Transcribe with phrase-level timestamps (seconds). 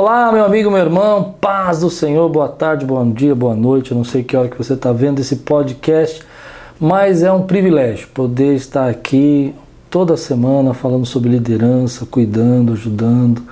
[0.00, 3.90] Olá, meu amigo, meu irmão, paz do Senhor, boa tarde, bom dia, boa noite.
[3.90, 6.22] Eu não sei que hora que você está vendo esse podcast,
[6.80, 9.54] mas é um privilégio poder estar aqui
[9.90, 13.42] toda semana falando sobre liderança, cuidando, ajudando.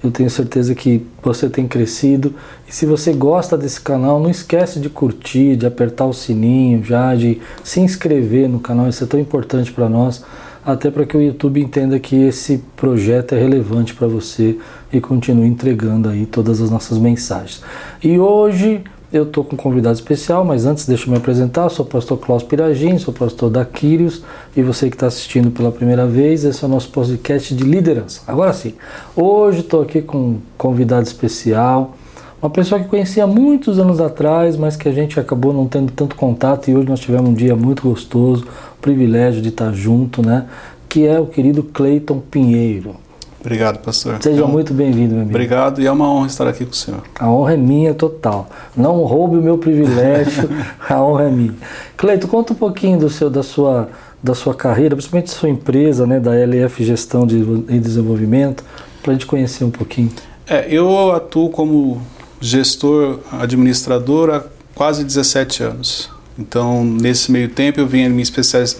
[0.00, 2.32] Eu tenho certeza que você tem crescido
[2.68, 7.16] e se você gosta desse canal, não esquece de curtir, de apertar o sininho, já
[7.16, 8.88] de se inscrever no canal.
[8.88, 10.24] Isso é tão importante para nós
[10.66, 14.58] até para que o YouTube entenda que esse projeto é relevante para você
[14.92, 17.62] e continue entregando aí todas as nossas mensagens.
[18.02, 18.82] E hoje
[19.12, 21.88] eu estou com um convidado especial, mas antes deixa eu me apresentar, eu sou o
[21.88, 24.24] pastor Klaus Piragin, sou pastor da Quírios
[24.56, 28.22] e você que está assistindo pela primeira vez, esse é o nosso podcast de liderança.
[28.26, 28.74] Agora sim,
[29.14, 31.96] hoje estou aqui com um convidado especial,
[32.40, 36.14] uma pessoa que conhecia muitos anos atrás, mas que a gente acabou não tendo tanto
[36.14, 38.44] contato e hoje nós tivemos um dia muito gostoso,
[38.78, 40.46] o privilégio de estar junto, né?
[40.88, 42.96] Que é o querido Cleiton Pinheiro.
[43.40, 44.16] Obrigado, pastor.
[44.20, 44.48] Seja é um...
[44.48, 45.30] muito bem-vindo, meu amigo.
[45.30, 47.02] Obrigado e é uma honra estar aqui com o senhor.
[47.18, 48.48] A honra é minha total.
[48.76, 50.48] Não roube o meu privilégio,
[50.88, 51.54] a honra é minha.
[51.96, 53.88] Cleiton, conta um pouquinho do seu, da sua
[54.22, 57.36] da sua carreira, principalmente da sua empresa, né, da LF Gestão de,
[57.68, 58.64] e Desenvolvimento,
[59.00, 60.10] para a gente conhecer um pouquinho.
[60.48, 62.00] É, eu atuo como
[62.46, 64.44] gestor administrador há
[64.74, 66.10] quase 17 anos.
[66.38, 68.22] Então, nesse meio tempo, eu venho me,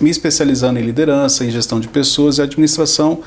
[0.01, 3.21] me especializando em liderança, em gestão de pessoas e administração,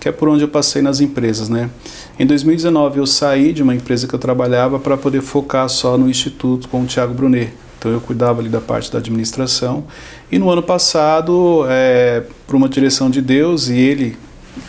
[0.00, 1.48] que é por onde eu passei nas empresas.
[1.48, 1.70] Né?
[2.18, 6.10] Em 2019, eu saí de uma empresa que eu trabalhava para poder focar só no
[6.10, 7.52] Instituto com o Tiago Brunet.
[7.78, 9.84] Então, eu cuidava ali da parte da administração.
[10.32, 14.16] E no ano passado, é, por uma direção de Deus, e ele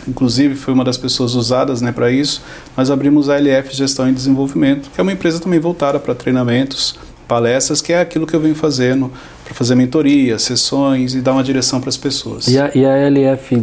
[0.06, 2.42] inclusive foi uma das pessoas usadas né, para isso,
[2.76, 6.96] nós abrimos a LF Gestão e Desenvolvimento, que é uma empresa também voltada para treinamentos,
[7.26, 9.12] palestras, que é aquilo que eu venho fazendo
[9.44, 12.48] para fazer mentoria, sessões e dar uma direção para as pessoas.
[12.48, 13.60] E a, e a LF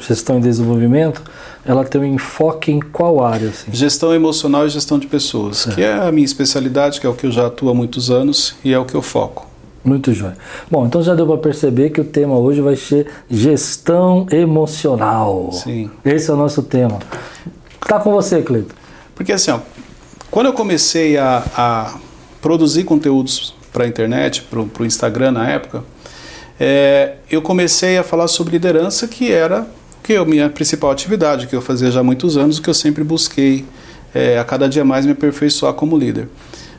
[0.00, 1.22] Gestão e Desenvolvimento,
[1.64, 3.48] ela tem um enfoque em qual área?
[3.48, 3.72] Assim?
[3.72, 7.26] Gestão emocional e gestão de pessoas, que é a minha especialidade, que é o que
[7.26, 9.49] eu já atuo há muitos anos e é o que eu foco.
[9.82, 10.36] Muito jóia.
[10.70, 15.50] Bom, então já deu para perceber que o tema hoje vai ser gestão emocional.
[15.52, 15.90] Sim.
[16.04, 16.98] Esse é o nosso tema.
[17.86, 18.74] Tá com você, Cleito.
[19.14, 19.60] Porque assim, ó,
[20.30, 21.94] quando eu comecei a, a
[22.42, 25.82] produzir conteúdos para a internet, para o Instagram na época,
[26.58, 29.66] é, eu comecei a falar sobre liderança, que era
[30.02, 33.02] que a minha principal atividade, que eu fazia já há muitos anos, que eu sempre
[33.02, 33.64] busquei
[34.14, 36.28] é, a cada dia mais me aperfeiçoar como líder.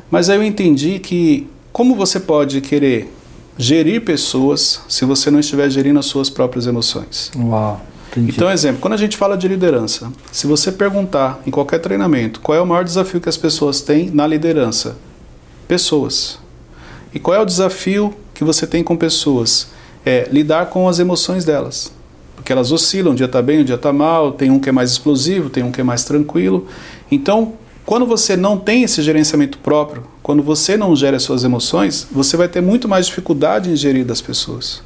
[0.09, 3.11] Mas aí eu entendi que como você pode querer
[3.57, 7.31] gerir pessoas se você não estiver gerindo as suas próprias emoções?
[7.35, 7.81] Uau.
[8.11, 8.33] Entendi.
[8.35, 12.57] Então, exemplo, quando a gente fala de liderança, se você perguntar em qualquer treinamento qual
[12.57, 14.97] é o maior desafio que as pessoas têm na liderança,
[15.65, 16.37] pessoas.
[17.13, 19.69] E qual é o desafio que você tem com pessoas?
[20.05, 21.93] É lidar com as emoções delas.
[22.35, 24.71] Porque elas oscilam, um dia está bem, um dia está mal, tem um que é
[24.71, 26.67] mais explosivo, tem um que é mais tranquilo.
[27.09, 27.53] Então,
[27.85, 32.37] quando você não tem esse gerenciamento próprio, quando você não gera as suas emoções, você
[32.37, 34.81] vai ter muito mais dificuldade em gerir das pessoas.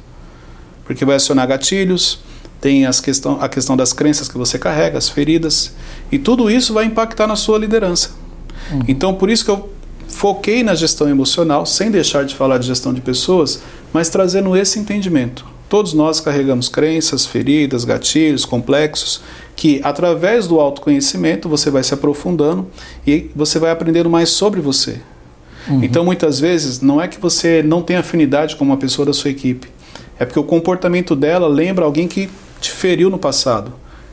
[0.84, 2.20] Porque vai acionar gatilhos,
[2.60, 5.72] tem as questão, a questão das crenças que você carrega, as feridas,
[6.10, 8.10] e tudo isso vai impactar na sua liderança.
[8.70, 8.82] Uhum.
[8.88, 9.70] Então, por isso que eu
[10.08, 13.60] foquei na gestão emocional, sem deixar de falar de gestão de pessoas,
[13.92, 15.44] mas trazendo esse entendimento.
[15.68, 19.20] Todos nós carregamos crenças, feridas, gatilhos, complexos,
[19.56, 22.66] que através do autoconhecimento você vai se aprofundando
[23.06, 25.00] e você vai aprendendo mais sobre você.
[25.66, 25.82] Uhum.
[25.82, 29.30] Então, muitas vezes, não é que você não tem afinidade com uma pessoa da sua
[29.30, 29.68] equipe,
[30.18, 32.28] é porque o comportamento dela lembra alguém que
[32.60, 33.72] te feriu no passado.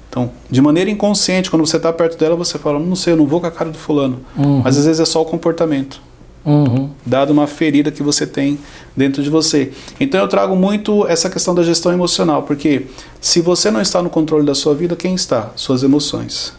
[0.10, 3.26] Então, de maneira inconsciente, quando você está perto dela, você fala: Não sei, eu não
[3.26, 4.20] vou com a cara do fulano.
[4.38, 4.62] Uhum.
[4.64, 6.02] Mas às vezes é só o comportamento.
[6.46, 6.90] Uhum.
[7.06, 8.60] Dado uma ferida que você tem
[8.96, 9.72] dentro de você.
[10.00, 12.88] Então eu trago muito essa questão da gestão emocional, porque
[13.22, 15.52] se você não está no controle da sua vida, quem está?
[15.56, 16.54] Suas emoções.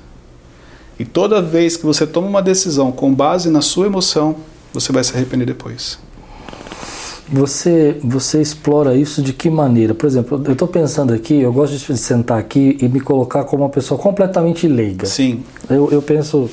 [0.99, 4.37] E toda vez que você toma uma decisão com base na sua emoção,
[4.73, 5.99] você vai se arrepender depois.
[7.29, 9.95] Você, você explora isso de que maneira?
[9.95, 13.65] Por exemplo, eu estou pensando aqui, eu gosto de sentar aqui e me colocar como
[13.65, 15.07] uma pessoa completamente leiga.
[15.07, 15.43] Sim.
[15.69, 16.51] Eu, eu penso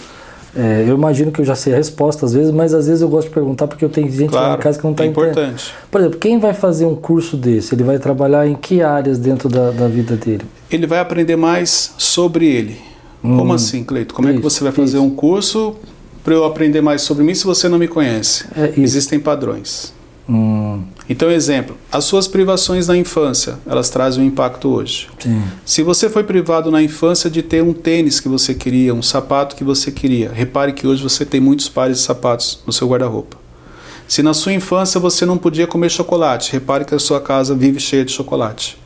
[0.56, 3.08] é, eu imagino que eu já sei a resposta às vezes, mas às vezes eu
[3.08, 5.08] gosto de perguntar porque eu tenho gente claro, lá em casa que não está é
[5.08, 5.74] importante.
[5.90, 9.48] Por exemplo, quem vai fazer um curso desse, ele vai trabalhar em que áreas dentro
[9.48, 10.44] da, da vida dele?
[10.70, 12.78] Ele vai aprender mais sobre ele.
[13.24, 14.14] Hum, Como assim, Cleito?
[14.14, 15.06] Como isso, é que você vai fazer isso.
[15.06, 15.76] um curso
[16.24, 18.46] para eu aprender mais sobre mim se você não me conhece?
[18.56, 19.94] É Existem padrões.
[20.32, 20.84] Hum.
[21.10, 25.10] Então, exemplo, as suas privações na infância, elas trazem um impacto hoje.
[25.20, 25.44] Sim.
[25.66, 29.58] Se você foi privado na infância de ter um tênis que você queria, um sapato
[29.58, 33.36] que você queria, repare que hoje você tem muitos pares de sapatos no seu guarda-roupa.
[34.08, 37.82] Se na sua infância você não podia comer chocolate, repare que a sua casa vive
[37.82, 38.78] cheia de chocolate.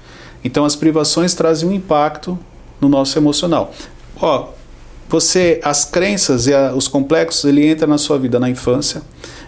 [0.43, 2.39] Então as privações trazem um impacto
[2.81, 3.71] no nosso emocional.
[4.19, 4.49] Ó,
[5.07, 9.03] você, as crenças e a, os complexos, ele entra na sua vida na infância,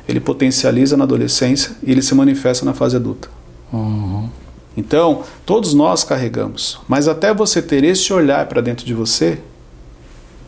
[0.07, 3.29] ele potencializa na adolescência e ele se manifesta na fase adulta.
[3.71, 4.29] Uhum.
[4.75, 9.39] Então, todos nós carregamos, mas até você ter esse olhar para dentro de você,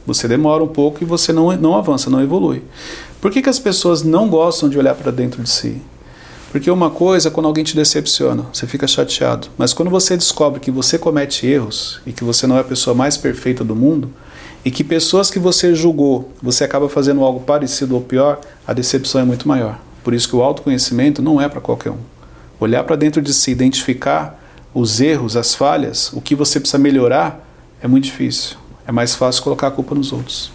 [0.06, 2.64] você demora um pouco e você não, não avança, não evolui.
[3.20, 5.82] Por que, que as pessoas não gostam de olhar para dentro de si?
[6.52, 9.48] Porque uma coisa é quando alguém te decepciona, você fica chateado.
[9.58, 12.96] Mas quando você descobre que você comete erros e que você não é a pessoa
[12.96, 14.12] mais perfeita do mundo,
[14.64, 19.22] e que pessoas que você julgou, você acaba fazendo algo parecido ou pior, a decepção
[19.22, 19.80] é muito maior.
[20.04, 21.98] Por isso que o autoconhecimento não é para qualquer um.
[22.60, 24.40] Olhar para dentro de si, identificar
[24.74, 27.46] os erros, as falhas, o que você precisa melhorar,
[27.82, 28.58] é muito difícil.
[28.86, 30.52] É mais fácil colocar a culpa nos outros.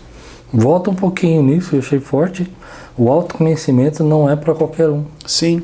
[0.53, 2.49] Volta um pouquinho nisso, eu achei forte.
[2.97, 5.05] O autoconhecimento não é para qualquer um.
[5.27, 5.63] Sim.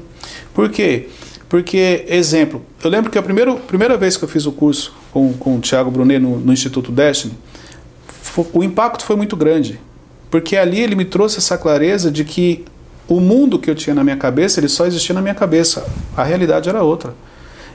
[0.54, 1.08] Por quê?
[1.48, 5.32] Porque, exemplo, eu lembro que a primeira, primeira vez que eu fiz o curso com,
[5.32, 7.34] com o Thiago Brunet no, no Instituto Destiny,
[8.52, 9.80] o impacto foi muito grande.
[10.30, 12.64] Porque ali ele me trouxe essa clareza de que
[13.08, 15.84] o mundo que eu tinha na minha cabeça, ele só existia na minha cabeça.
[16.16, 17.12] A realidade era outra.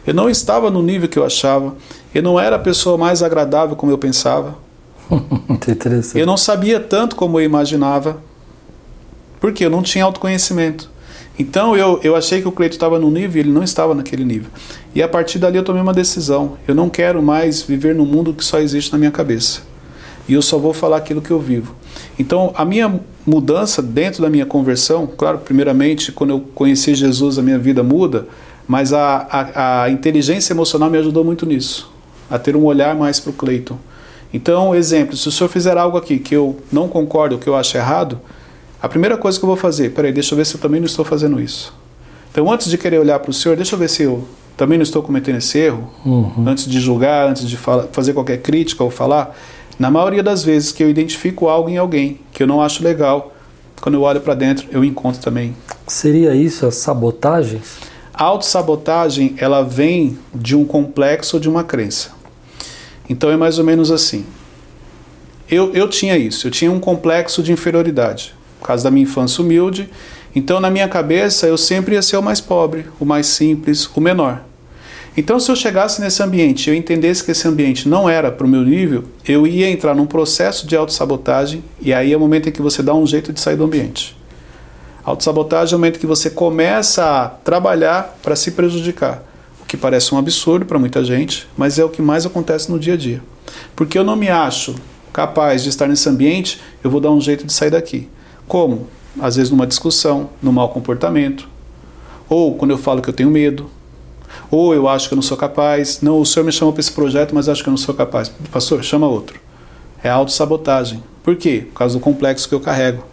[0.07, 1.75] Eu não estava no nível que eu achava.
[2.13, 4.55] Eu não era a pessoa mais agradável como eu pensava.
[5.67, 6.17] Interessante.
[6.17, 8.21] Eu não sabia tanto como eu imaginava.
[9.41, 10.89] Porque eu não tinha autoconhecimento.
[11.37, 14.23] Então eu, eu achei que o Cleito estava no nível e ele não estava naquele
[14.23, 14.49] nível.
[14.93, 16.57] E a partir dali eu tomei uma decisão.
[16.65, 19.61] Eu não quero mais viver no mundo que só existe na minha cabeça.
[20.27, 21.75] E eu só vou falar aquilo que eu vivo.
[22.17, 27.41] Então a minha mudança dentro da minha conversão, claro, primeiramente, quando eu conheci Jesus, a
[27.41, 28.27] minha vida muda,
[28.67, 31.91] mas a, a, a inteligência emocional me ajudou muito nisso,
[32.29, 33.77] a ter um olhar mais para o Cleiton.
[34.33, 37.77] Então, exemplo, se o senhor fizer algo aqui que eu não concordo, que eu acho
[37.77, 38.19] errado,
[38.81, 40.85] a primeira coisa que eu vou fazer, peraí, deixa eu ver se eu também não
[40.85, 41.73] estou fazendo isso.
[42.31, 44.27] Então, antes de querer olhar para o senhor, deixa eu ver se eu
[44.57, 46.43] também não estou cometendo esse erro, uhum.
[46.45, 49.35] antes de julgar, antes de falar, fazer qualquer crítica ou falar.
[49.77, 53.33] Na maioria das vezes que eu identifico algo em alguém que eu não acho legal,
[53.81, 55.55] quando eu olho para dentro, eu encontro também.
[55.87, 57.77] Seria isso as sabotagens?
[58.13, 62.11] A autossabotagem, ela vem de um complexo ou de uma crença.
[63.09, 64.25] Então é mais ou menos assim.
[65.49, 69.43] Eu, eu tinha isso, eu tinha um complexo de inferioridade por causa da minha infância
[69.43, 69.89] humilde.
[70.33, 74.01] Então, na minha cabeça, eu sempre ia ser o mais pobre, o mais simples, o
[74.01, 74.43] menor.
[75.17, 78.45] Então, se eu chegasse nesse ambiente e eu entendesse que esse ambiente não era para
[78.45, 82.49] o meu nível, eu ia entrar num processo de autossabotagem e aí é o momento
[82.49, 84.17] em que você dá um jeito de sair do ambiente.
[85.05, 89.23] Autossabotagem é o momento que você começa a trabalhar para se prejudicar.
[89.61, 92.77] O que parece um absurdo para muita gente, mas é o que mais acontece no
[92.77, 93.21] dia a dia.
[93.73, 94.75] Porque eu não me acho
[95.13, 98.09] capaz de estar nesse ambiente, eu vou dar um jeito de sair daqui.
[98.49, 98.87] Como?
[99.17, 101.47] Às vezes numa discussão, no mau comportamento,
[102.27, 103.69] ou quando eu falo que eu tenho medo,
[104.49, 106.01] ou eu acho que eu não sou capaz.
[106.01, 108.31] Não, o senhor me chamou para esse projeto, mas acho que eu não sou capaz.
[108.51, 109.39] Pastor, chama outro.
[110.03, 111.03] É autossabotagem.
[111.23, 111.65] Por quê?
[111.67, 113.03] Por causa do complexo que eu carrego.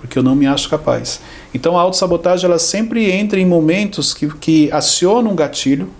[0.00, 1.20] Porque eu não me acho capaz.
[1.54, 5.90] Então a autossabotagem ela sempre entra em momentos que, que acionam um gatilho,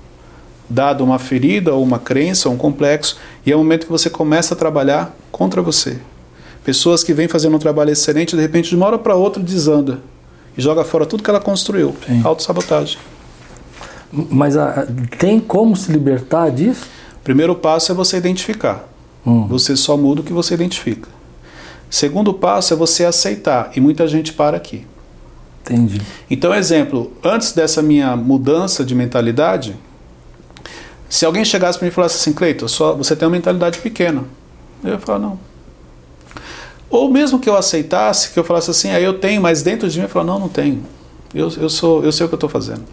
[0.69, 4.09] dado uma ferida ou uma crença ou um complexo, e é o momento que você
[4.09, 5.99] começa a trabalhar contra você.
[6.65, 10.01] Pessoas que vêm fazendo um trabalho excelente, de repente, de uma hora para outra, desanda
[10.57, 11.95] e joga fora tudo que ela construiu.
[12.25, 12.99] Autossabotagem.
[14.13, 14.87] Mas a,
[15.19, 16.87] tem como se libertar disso?
[17.17, 18.89] O primeiro passo é você identificar.
[19.27, 19.47] Hum.
[19.49, 21.09] Você só muda o que você identifica.
[21.89, 24.87] Segundo passo é você aceitar, e muita gente para aqui.
[25.63, 26.01] Entendi.
[26.31, 29.77] Então, exemplo, antes dessa minha mudança de mentalidade,
[31.09, 34.25] se alguém chegasse para mim e falasse assim, Cleiton, só você tem uma mentalidade pequena.
[34.83, 35.39] Eu ia falar, não.
[36.89, 39.89] Ou mesmo que eu aceitasse, que eu falasse assim, aí ah, eu tenho, mas dentro
[39.89, 40.83] de mim eu falo, não, não tenho.
[41.35, 42.85] Eu, eu, sou, eu sei o que eu estou fazendo.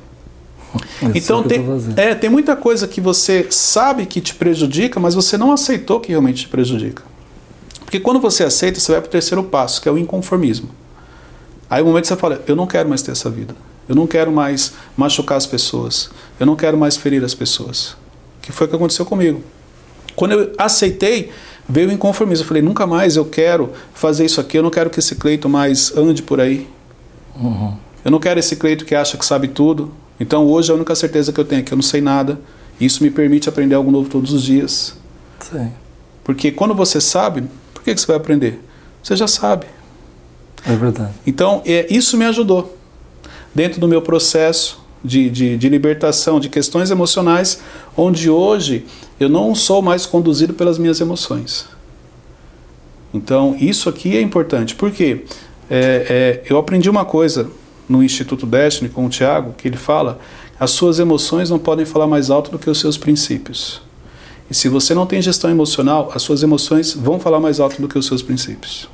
[1.01, 1.63] Eu então tem,
[1.96, 6.10] é, tem muita coisa que você sabe que te prejudica, mas você não aceitou que
[6.10, 7.03] realmente te prejudica.
[7.88, 10.69] Porque quando você aceita, você vai para o terceiro passo, que é o inconformismo.
[11.69, 13.55] Aí o momento que você fala, eu não quero mais ter essa vida.
[13.88, 16.10] Eu não quero mais machucar as pessoas.
[16.39, 17.96] Eu não quero mais ferir as pessoas.
[18.41, 19.41] Que foi o que aconteceu comigo.
[20.15, 21.31] Quando eu aceitei,
[21.67, 22.43] veio o inconformismo.
[22.43, 24.57] Eu falei, nunca mais eu quero fazer isso aqui.
[24.57, 26.67] Eu não quero que esse Cleito mais ande por aí.
[27.36, 27.74] Uhum.
[28.03, 29.93] Eu não quero esse Cleito que acha que sabe tudo.
[30.19, 32.39] Então hoje a única certeza que eu tenho é que eu não sei nada.
[32.79, 34.95] Isso me permite aprender algo novo todos os dias.
[35.39, 35.71] Sim.
[36.24, 37.43] Porque quando você sabe,
[37.74, 38.62] por que, que você vai aprender?
[39.01, 39.67] Você já sabe.
[40.65, 41.13] É verdade.
[41.25, 42.77] Então é, isso me ajudou.
[43.53, 47.62] Dentro do meu processo de, de, de libertação de questões emocionais,
[47.95, 48.86] onde hoje
[49.19, 51.65] eu não sou mais conduzido pelas minhas emoções.
[53.13, 54.75] Então isso aqui é importante.
[54.75, 55.24] Por quê?
[55.69, 57.50] É, é, eu aprendi uma coisa
[57.88, 60.20] no Instituto Destiny com o Tiago, que ele fala:
[60.60, 63.82] as suas emoções não podem falar mais alto do que os seus princípios.
[64.50, 67.88] E se você não tem gestão emocional, as suas emoções vão falar mais alto do
[67.88, 68.89] que os seus princípios.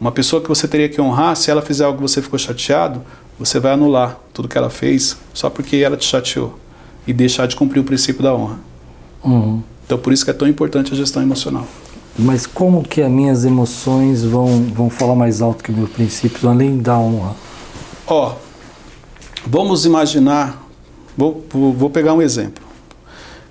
[0.00, 3.02] Uma pessoa que você teria que honrar, se ela fizer algo que você ficou chateado,
[3.38, 6.58] você vai anular tudo que ela fez só porque ela te chateou
[7.06, 8.58] e deixar de cumprir o princípio da honra.
[9.22, 9.62] Uhum.
[9.84, 11.66] Então por isso que é tão importante a gestão emocional.
[12.18, 16.78] Mas como que as minhas emoções vão, vão falar mais alto que meus princípios, além
[16.78, 17.34] da honra?
[18.10, 18.34] Ó,
[19.46, 20.60] vamos imaginar,
[21.16, 22.64] vou, vou pegar um exemplo.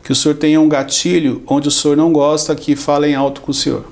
[0.04, 3.52] Que o senhor tenha um gatilho onde o senhor não gosta que falem alto com
[3.52, 3.86] o senhor.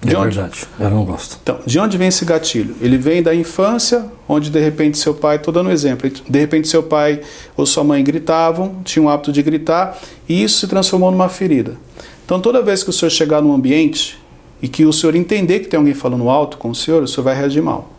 [0.00, 0.34] De é onde?
[0.34, 1.38] verdade, eu não gosto.
[1.42, 2.76] Então, de onde vem esse gatilho?
[2.80, 6.66] Ele vem da infância, onde de repente seu pai, estou dando um exemplo, de repente
[6.66, 7.20] seu pai
[7.54, 11.76] ou sua mãe gritavam, tinham o hábito de gritar, e isso se transformou numa ferida.
[12.24, 14.18] Então, toda vez que o senhor chegar num ambiente
[14.62, 17.24] e que o senhor entender que tem alguém falando alto com o senhor, o senhor
[17.24, 17.97] vai reagir mal.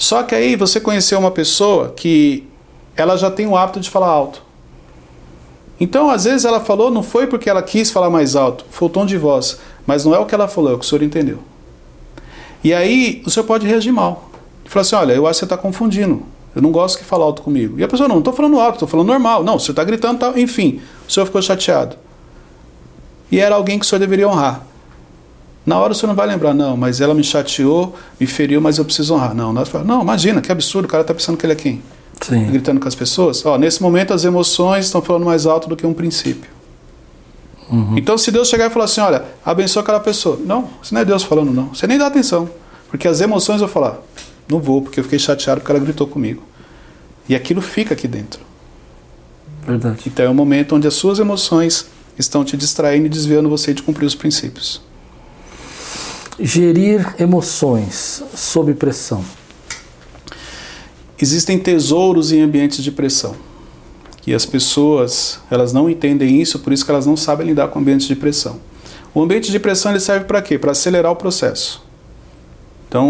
[0.00, 2.48] Só que aí você conheceu uma pessoa que
[2.96, 4.42] ela já tem o hábito de falar alto.
[5.78, 8.90] Então, às vezes ela falou, não foi porque ela quis falar mais alto, foi o
[8.90, 11.02] tom de voz, mas não é o que ela falou, é o que o senhor
[11.02, 11.38] entendeu.
[12.64, 14.30] E aí o senhor pode reagir mal.
[14.64, 16.22] Falar assim: olha, eu acho que você está confundindo.
[16.56, 17.78] Eu não gosto que fale alto comigo.
[17.78, 19.44] E a pessoa, não, não estou falando alto, estou falando normal.
[19.44, 20.80] Não, o senhor está gritando, tá, enfim.
[21.06, 21.96] O senhor ficou chateado.
[23.30, 24.66] E era alguém que o senhor deveria honrar.
[25.64, 28.78] Na hora o senhor não vai lembrar, não, mas ela me chateou, me feriu, mas
[28.78, 29.34] eu preciso honrar.
[29.34, 31.82] Não, nós falamos, não, imagina, que absurdo, o cara está pensando que ele é quem?
[32.20, 32.46] Sim.
[32.46, 33.44] Gritando com as pessoas.
[33.44, 36.50] Ó, nesse momento as emoções estão falando mais alto do que um princípio.
[37.70, 37.96] Uhum.
[37.96, 40.38] Então, se Deus chegar e falar assim, olha, abençoa aquela pessoa.
[40.44, 41.68] Não, isso não é Deus falando, não.
[41.68, 42.50] Você nem dá atenção.
[42.88, 44.00] Porque as emoções vou falar,
[44.48, 46.42] não vou, porque eu fiquei chateado porque ela gritou comigo.
[47.28, 48.40] E aquilo fica aqui dentro.
[49.64, 50.02] Verdade.
[50.06, 51.86] Então é o momento onde as suas emoções
[52.18, 54.82] estão te distraindo e desviando você de cumprir os princípios.
[56.42, 59.22] Gerir emoções sob pressão.
[61.20, 63.36] Existem tesouros em ambientes de pressão.
[64.26, 67.78] E as pessoas, elas não entendem isso, por isso que elas não sabem lidar com
[67.78, 68.58] ambientes de pressão.
[69.14, 70.58] O ambiente de pressão ele serve para quê?
[70.58, 71.84] Para acelerar o processo.
[72.88, 73.06] Então,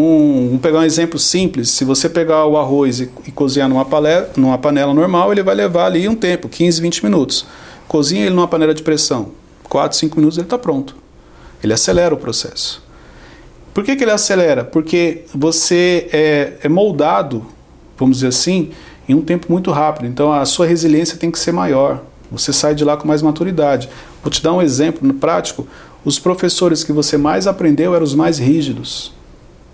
[0.49, 1.70] vamos pegar um exemplo simples.
[1.70, 3.87] Se você pegar o arroz e, e cozinhar numa,
[4.37, 7.46] numa panela normal, ele vai levar ali um tempo, 15, 20 minutos.
[7.87, 9.30] Cozinha ele numa panela de pressão,
[9.68, 10.96] 4, 5 minutos ele está pronto.
[11.62, 12.89] Ele acelera o processo.
[13.72, 14.64] Por que, que ele acelera?
[14.64, 17.46] Porque você é, é moldado,
[17.98, 18.70] vamos dizer assim,
[19.08, 20.06] em um tempo muito rápido.
[20.06, 22.02] Então a sua resiliência tem que ser maior.
[22.30, 23.88] Você sai de lá com mais maturidade.
[24.22, 25.66] Vou te dar um exemplo no prático.
[26.04, 29.12] Os professores que você mais aprendeu eram os mais rígidos.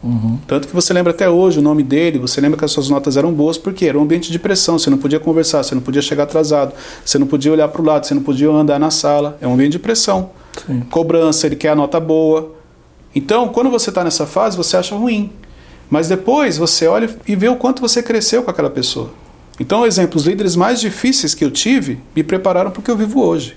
[0.02, 0.38] Uhum.
[0.46, 3.16] Tanto que você lembra até hoje o nome dele, você lembra que as suas notas
[3.16, 6.00] eram boas, porque era um ambiente de pressão, você não podia conversar, você não podia
[6.00, 6.72] chegar atrasado,
[7.04, 9.36] você não podia olhar para o lado, você não podia andar na sala.
[9.40, 10.30] É um ambiente de pressão.
[10.66, 10.80] Sim.
[10.90, 12.54] Cobrança, ele quer a nota boa.
[13.16, 15.32] Então, quando você está nessa fase, você acha ruim.
[15.88, 19.10] Mas depois você olha e vê o quanto você cresceu com aquela pessoa.
[19.58, 22.96] Então, exemplo, os líderes mais difíceis que eu tive me prepararam para o que eu
[22.96, 23.56] vivo hoje.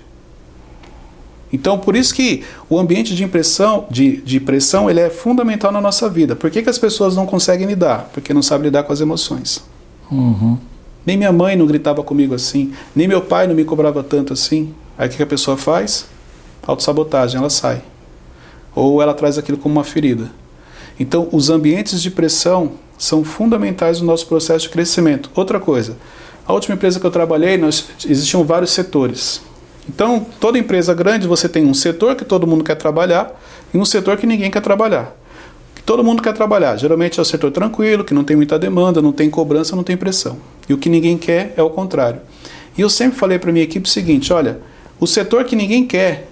[1.52, 5.80] Então, por isso que o ambiente de impressão, de, de pressão, ele é fundamental na
[5.80, 6.34] nossa vida.
[6.34, 8.08] Por que, que as pessoas não conseguem lidar?
[8.14, 9.62] Porque não sabem lidar com as emoções.
[10.10, 10.56] Uhum.
[11.04, 14.72] Nem minha mãe não gritava comigo assim, nem meu pai não me cobrava tanto assim.
[14.96, 16.06] Aí o que que a pessoa faz?
[16.66, 17.82] Autossabotagem, ela sai.
[18.74, 20.30] Ou ela traz aquilo como uma ferida.
[20.98, 25.30] Então, os ambientes de pressão são fundamentais no nosso processo de crescimento.
[25.34, 25.96] Outra coisa,
[26.46, 29.40] a última empresa que eu trabalhei, nós, existiam vários setores.
[29.88, 33.32] Então, toda empresa grande, você tem um setor que todo mundo quer trabalhar
[33.72, 35.16] e um setor que ninguém quer trabalhar.
[35.74, 36.76] Que todo mundo quer trabalhar.
[36.76, 39.96] Geralmente é o setor tranquilo, que não tem muita demanda, não tem cobrança, não tem
[39.96, 40.36] pressão.
[40.68, 42.20] E o que ninguém quer é o contrário.
[42.76, 44.60] E eu sempre falei para minha equipe o seguinte: olha,
[44.98, 46.29] o setor que ninguém quer,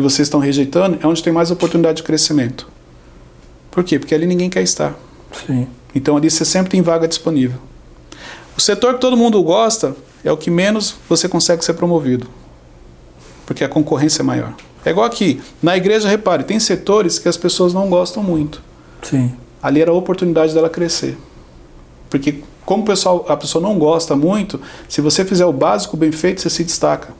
[0.00, 2.66] que vocês estão rejeitando, é onde tem mais oportunidade de crescimento.
[3.70, 3.98] Por quê?
[3.98, 4.94] Porque ali ninguém quer estar.
[5.46, 5.68] Sim.
[5.94, 7.58] Então ali você sempre tem vaga disponível.
[8.56, 12.26] O setor que todo mundo gosta é o que menos você consegue ser promovido.
[13.46, 14.54] Porque a concorrência é maior.
[14.84, 18.62] É igual aqui, na igreja, repare, tem setores que as pessoas não gostam muito.
[19.02, 19.32] Sim.
[19.62, 21.18] Ali era a oportunidade dela crescer.
[22.08, 26.12] Porque como o pessoal, a pessoa não gosta muito, se você fizer o básico bem
[26.12, 27.12] feito, você se destaca.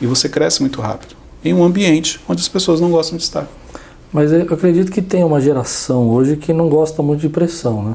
[0.00, 1.19] E você cresce muito rápido.
[1.44, 3.48] Em um ambiente onde as pessoas não gostam de estar.
[4.12, 7.94] Mas eu acredito que tem uma geração hoje que não gosta muito de pressão, né?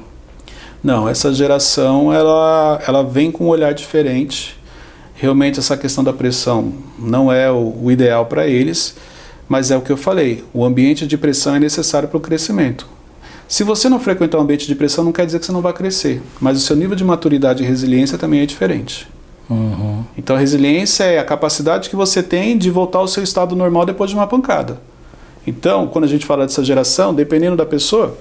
[0.83, 4.57] Não, essa geração ela, ela vem com um olhar diferente.
[5.15, 8.95] Realmente essa questão da pressão não é o, o ideal para eles,
[9.47, 10.43] mas é o que eu falei.
[10.53, 12.87] O ambiente de pressão é necessário para o crescimento.
[13.47, 15.73] Se você não frequentar um ambiente de pressão, não quer dizer que você não vai
[15.73, 19.07] crescer, mas o seu nível de maturidade e resiliência também é diferente.
[19.49, 20.03] Uhum.
[20.17, 23.85] Então, a resiliência é a capacidade que você tem de voltar ao seu estado normal
[23.85, 24.79] depois de uma pancada.
[25.45, 28.17] Então, quando a gente fala dessa geração, dependendo da pessoa,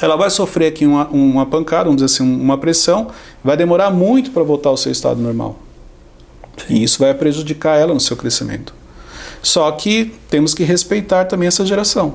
[0.00, 3.08] ela vai sofrer aqui uma, uma pancada, vamos dizer assim, uma pressão,
[3.42, 5.58] vai demorar muito para voltar ao seu estado normal.
[6.68, 8.74] E isso vai prejudicar ela no seu crescimento.
[9.42, 12.14] Só que temos que respeitar também essa geração.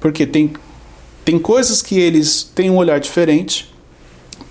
[0.00, 0.52] Porque tem,
[1.24, 3.72] tem coisas que eles têm um olhar diferente,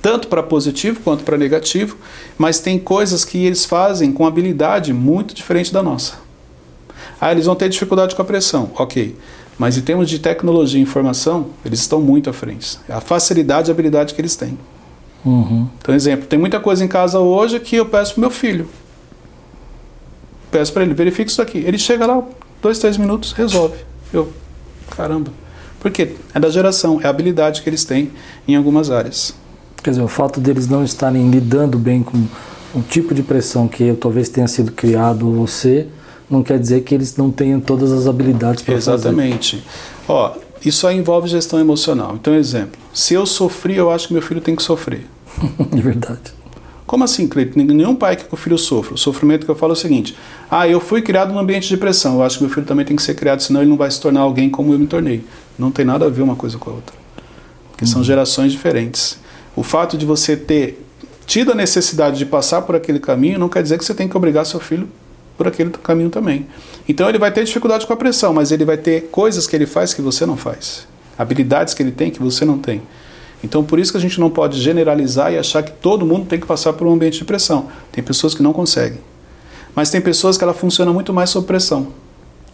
[0.03, 1.95] tanto para positivo quanto para negativo,
[2.37, 6.15] mas tem coisas que eles fazem com habilidade muito diferente da nossa.
[7.21, 9.15] Ah, eles vão ter dificuldade com a pressão, ok.
[9.57, 12.77] Mas em termos de tecnologia e informação, eles estão muito à frente.
[12.89, 14.59] A facilidade e a habilidade que eles têm.
[15.23, 15.69] Uhum.
[15.79, 18.67] Então, exemplo, tem muita coisa em casa hoje que eu peço para meu filho.
[20.51, 21.59] Peço para ele, verifique isso aqui.
[21.59, 22.21] Ele chega lá,
[22.61, 23.77] dois, três minutos, resolve.
[24.11, 24.33] Eu,
[24.97, 25.31] caramba.
[25.79, 26.17] Por quê?
[26.33, 28.11] É da geração, é a habilidade que eles têm
[28.45, 29.41] em algumas áreas.
[29.83, 32.17] Quer dizer, o fato deles não estarem lidando bem com
[32.73, 35.87] um tipo de pressão que eu, talvez tenha sido criado você,
[36.29, 38.91] não quer dizer que eles não tenham todas as habilidades para fazer.
[38.91, 39.63] Exatamente.
[40.07, 40.35] Ó,
[40.65, 42.15] isso aí envolve gestão emocional.
[42.15, 45.05] Então, exemplo, se eu sofri, eu acho que meu filho tem que sofrer.
[45.71, 46.33] De verdade.
[46.85, 47.61] Como assim, Cleiton?
[47.61, 48.93] Nenhum pai quer que o filho sofra.
[48.93, 50.15] O sofrimento que eu falo é o seguinte:
[50.49, 52.95] ah, eu fui criado num ambiente de pressão, eu acho que meu filho também tem
[52.95, 55.25] que ser criado, senão ele não vai se tornar alguém como eu me tornei.
[55.57, 56.95] Não tem nada a ver uma coisa com a outra.
[57.71, 59.17] Porque são gerações diferentes.
[59.55, 60.83] O fato de você ter
[61.25, 64.17] tido a necessidade de passar por aquele caminho não quer dizer que você tem que
[64.17, 64.89] obrigar seu filho
[65.37, 66.47] por aquele caminho também.
[66.87, 69.65] Então ele vai ter dificuldade com a pressão, mas ele vai ter coisas que ele
[69.65, 72.81] faz que você não faz, habilidades que ele tem que você não tem.
[73.43, 76.39] Então por isso que a gente não pode generalizar e achar que todo mundo tem
[76.39, 77.67] que passar por um ambiente de pressão.
[77.91, 78.99] Tem pessoas que não conseguem.
[79.75, 81.87] Mas tem pessoas que ela funciona muito mais sob pressão.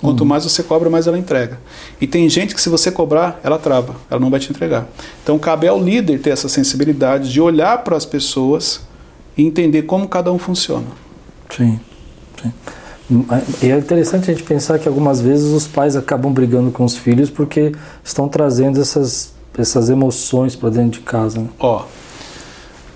[0.01, 1.59] Quanto mais você cobra, mais ela entrega.
[1.99, 4.87] E tem gente que se você cobrar, ela trava, ela não vai te entregar.
[5.21, 8.81] Então cabe ao líder ter essa sensibilidade de olhar para as pessoas
[9.35, 10.87] e entender como cada um funciona.
[11.49, 11.79] Sim.
[12.41, 12.53] sim.
[13.61, 16.95] E é interessante a gente pensar que algumas vezes os pais acabam brigando com os
[16.95, 21.39] filhos porque estão trazendo essas, essas emoções para dentro de casa.
[21.39, 21.49] Né?
[21.59, 21.83] Ó,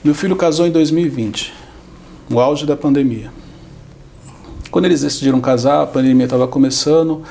[0.03, 1.53] meu filho casou em 2020,
[2.29, 3.42] no auge da pandemia.
[4.73, 7.21] Quando eles decidiram casar, a pandemia estava começando,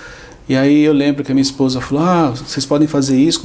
[0.48, 3.42] e aí eu lembro que a minha esposa falou: Ah, vocês podem fazer isso.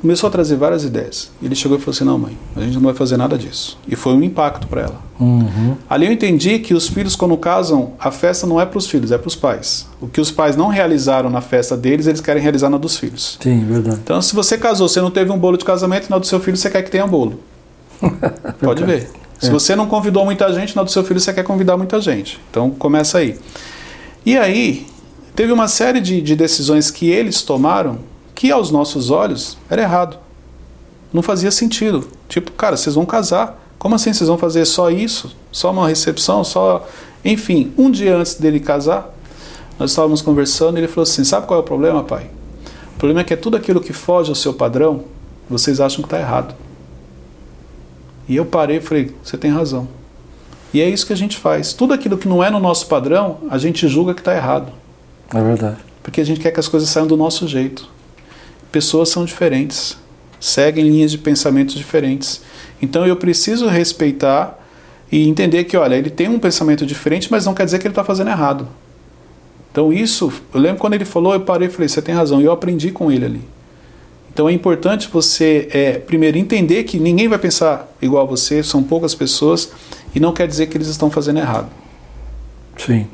[0.00, 1.32] Começou a trazer várias ideias.
[1.42, 3.76] E ele chegou e falou assim: Não, mãe, a gente não vai fazer nada disso.
[3.88, 5.02] E foi um impacto para ela.
[5.18, 5.74] Uhum.
[5.88, 9.10] Ali eu entendi que os filhos, quando casam, a festa não é para os filhos,
[9.10, 9.88] é para os pais.
[10.00, 13.36] O que os pais não realizaram na festa deles, eles querem realizar na dos filhos.
[13.42, 13.98] Sim, verdade.
[14.00, 16.56] Então, se você casou, você não teve um bolo de casamento, na do seu filho
[16.56, 17.40] você quer que tenha bolo.
[18.62, 19.10] Pode ver.
[19.40, 19.50] Se É.
[19.50, 22.38] você não convidou muita gente, na do seu filho você quer convidar muita gente.
[22.50, 23.38] Então começa aí.
[24.24, 24.86] E aí,
[25.34, 27.98] teve uma série de, de decisões que eles tomaram
[28.34, 30.18] que aos nossos olhos era errado.
[31.12, 32.06] Não fazia sentido.
[32.28, 33.58] Tipo, cara, vocês vão casar.
[33.78, 35.34] Como assim vocês vão fazer só isso?
[35.50, 36.44] Só uma recepção?
[36.44, 36.86] Só.
[37.24, 39.12] Enfim, um dia antes dele casar,
[39.78, 42.30] nós estávamos conversando e ele falou assim: Sabe qual é o problema, pai?
[42.94, 45.04] O problema é que é tudo aquilo que foge ao seu padrão,
[45.48, 46.54] vocês acham que está errado.
[48.30, 49.88] E eu parei e falei: Você tem razão.
[50.72, 51.72] E é isso que a gente faz.
[51.72, 54.72] Tudo aquilo que não é no nosso padrão, a gente julga que está errado.
[55.34, 55.78] É verdade.
[56.00, 57.88] Porque a gente quer que as coisas saiam do nosso jeito.
[58.70, 59.98] Pessoas são diferentes,
[60.38, 62.40] seguem linhas de pensamentos diferentes.
[62.80, 64.56] Então eu preciso respeitar
[65.10, 67.92] e entender que, olha, ele tem um pensamento diferente, mas não quer dizer que ele
[67.92, 68.68] está fazendo errado.
[69.72, 72.44] Então isso, eu lembro quando ele falou, eu parei e falei, você tem razão, e
[72.44, 73.42] eu aprendi com ele ali.
[74.32, 78.82] Então é importante você, é, primeiro, entender que ninguém vai pensar igual a você, são
[78.82, 79.70] poucas pessoas,
[80.14, 81.68] e não quer dizer que eles estão fazendo errado.
[82.76, 83.06] Sim.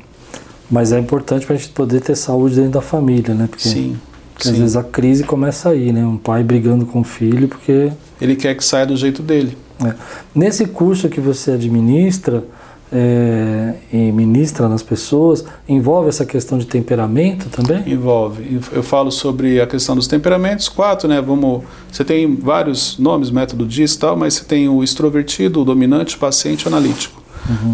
[0.69, 3.47] Mas é importante para a gente poder ter saúde dentro da família, né?
[3.47, 3.97] Porque, Sim.
[4.33, 4.61] porque às sim.
[4.61, 6.05] vezes a crise começa aí, né?
[6.05, 7.91] Um pai brigando com o filho, porque.
[8.19, 9.57] Ele quer que saia do jeito dele.
[9.79, 9.95] né?
[10.35, 12.43] Nesse curso que você administra
[12.91, 17.83] é, e ministra nas pessoas, envolve essa questão de temperamento também?
[17.91, 18.61] Envolve.
[18.71, 21.21] Eu falo sobre a questão dos temperamentos, quatro, né?
[21.21, 25.65] Vamos, você tem vários nomes, método DIS e tal, mas você tem o extrovertido, o
[25.65, 27.21] dominante, o paciente e o analítico.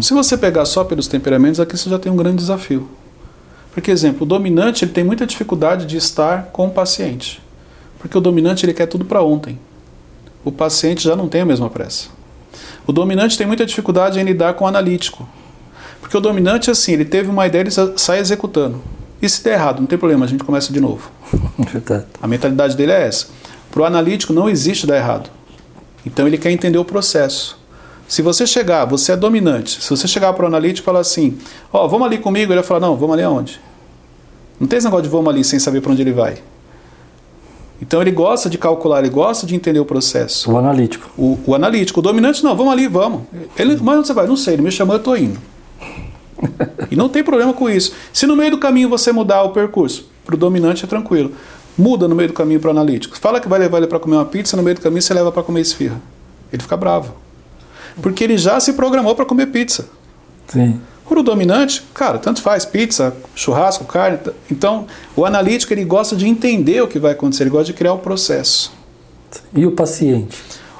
[0.00, 2.88] Se você pegar só pelos temperamentos, aqui você já tem um grande desafio.
[3.72, 7.42] Porque, exemplo, o dominante ele tem muita dificuldade de estar com o paciente.
[7.98, 9.58] Porque o dominante ele quer tudo para ontem.
[10.44, 12.08] O paciente já não tem a mesma pressa.
[12.86, 15.26] O dominante tem muita dificuldade em lidar com o analítico.
[16.00, 18.80] Porque o dominante, assim, ele teve uma ideia, ele sa- sai executando.
[19.22, 21.10] E se der errado, não tem problema, a gente começa de novo.
[21.58, 22.04] Verdade.
[22.20, 23.28] A mentalidade dele é essa.
[23.70, 25.30] Para o analítico não existe dar errado.
[26.04, 27.58] Então ele quer entender o processo.
[28.06, 29.82] Se você chegar, você é dominante.
[29.82, 31.38] Se você chegar para o analítico e falar assim,
[31.72, 33.58] ó, vamos ali comigo, ele vai falar, não, vamos ali aonde?
[34.60, 36.36] Não tem esse negócio de vamos ali sem saber para onde ele vai.
[37.80, 40.50] Então ele gosta de calcular, ele gosta de entender o processo.
[40.50, 41.10] O analítico.
[41.18, 43.22] O, o analítico, o dominante, não, vamos ali, vamos.
[43.58, 44.26] Ele, mas onde você vai?
[44.26, 45.38] Não sei, ele me chamou, eu estou indo.
[46.90, 47.92] E não tem problema com isso.
[48.12, 51.32] Se no meio do caminho você mudar o percurso, para o dominante é tranquilo.
[51.76, 53.18] Muda no meio do caminho para o analítico.
[53.18, 55.32] Fala que vai levar ele para comer uma pizza, no meio do caminho você leva
[55.32, 56.00] para comer esfirra.
[56.52, 57.14] Ele fica bravo.
[58.00, 59.88] Porque ele já se programou para comer pizza.
[60.46, 60.80] Sim.
[61.08, 64.18] O dominante, cara, tanto faz, pizza, churrasco, carne.
[64.50, 67.92] Então, o analítico ele gosta de entender o que vai acontecer, ele gosta de criar
[67.92, 68.72] o processo.
[69.54, 70.36] E o paciente?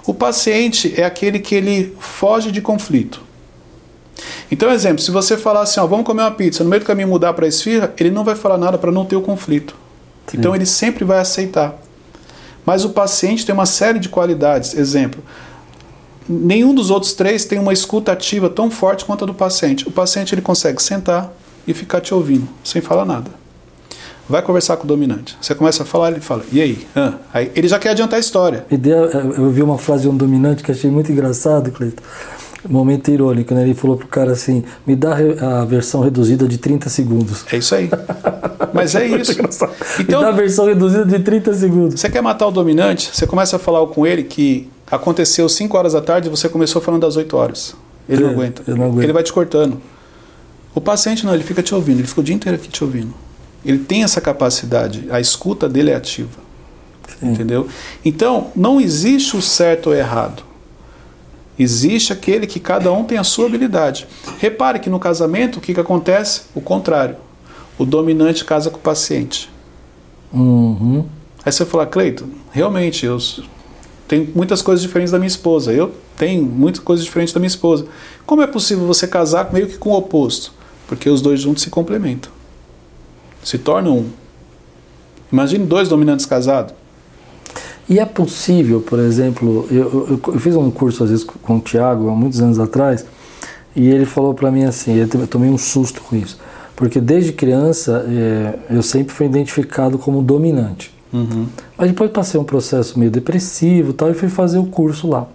[0.06, 3.22] O paciente é aquele que ele foge de conflito.
[4.50, 7.08] Então, exemplo, se você falar assim, ó, vamos comer uma pizza, no meio do caminho
[7.08, 9.74] mudar para esfirra, ele não vai falar nada para não ter o conflito.
[10.26, 10.38] Sim.
[10.38, 11.76] Então, ele sempre vai aceitar.
[12.64, 14.74] Mas o paciente tem uma série de qualidades.
[14.74, 15.22] Exemplo,
[16.28, 19.86] nenhum dos outros três tem uma escuta ativa tão forte quanto a do paciente.
[19.86, 21.32] O paciente ele consegue sentar
[21.66, 23.30] e ficar te ouvindo, sem falar nada.
[24.28, 25.36] Vai conversar com o dominante.
[25.40, 26.86] Você começa a falar, ele fala, e aí?
[26.96, 28.64] Ah, aí ele já quer adiantar a história.
[28.70, 32.02] Eu vi uma frase de um dominante que achei muito engraçado, Cleiton
[32.68, 33.62] momento irônico, né?
[33.62, 37.44] Ele falou pro cara assim: me dá a versão reduzida de 30 segundos.
[37.52, 37.90] É isso aí.
[38.72, 39.32] Mas é isso.
[40.00, 42.00] Então, me dá a versão reduzida de 30 segundos.
[42.00, 43.10] Você quer matar o dominante?
[43.12, 46.80] Você começa a falar com ele que aconteceu 5 horas da tarde e você começou
[46.80, 47.74] falando das 8 horas.
[48.08, 48.62] Ele é, não, aguenta.
[48.74, 49.02] não aguento.
[49.02, 49.80] Ele vai te cortando.
[50.74, 53.14] O paciente não, ele fica te ouvindo, ele fica o dia inteiro aqui te ouvindo.
[53.64, 56.44] Ele tem essa capacidade, a escuta dele é ativa.
[57.18, 57.32] Sim.
[57.32, 57.68] Entendeu?
[58.04, 60.42] Então, não existe o certo ou errado.
[61.58, 64.08] Existe aquele que cada um tem a sua habilidade.
[64.38, 66.42] Repare que no casamento, o que, que acontece?
[66.54, 67.16] O contrário.
[67.78, 69.48] O dominante casa com o paciente.
[70.32, 71.06] Uhum.
[71.44, 73.18] Aí você fala, Cleito, realmente, eu
[74.06, 75.72] tenho muitas coisas diferentes da minha esposa.
[75.72, 77.86] Eu tenho muitas coisas diferentes da minha esposa.
[78.26, 80.52] Como é possível você casar meio que com o oposto?
[80.86, 82.30] Porque os dois juntos se complementam.
[83.42, 84.10] Se tornam um.
[85.32, 86.74] Imagine dois dominantes casados.
[87.88, 89.76] E é possível, por exemplo, eu,
[90.08, 93.04] eu, eu, fiz um curso às vezes com o Tiago há muitos anos atrás,
[93.76, 96.38] e ele falou para mim assim, eu tomei um susto com isso,
[96.74, 100.93] porque desde criança é, eu sempre fui identificado como dominante.
[101.14, 101.46] Uhum.
[101.78, 105.28] Mas depois passei um processo meio depressivo tal, e fui fazer o curso lá.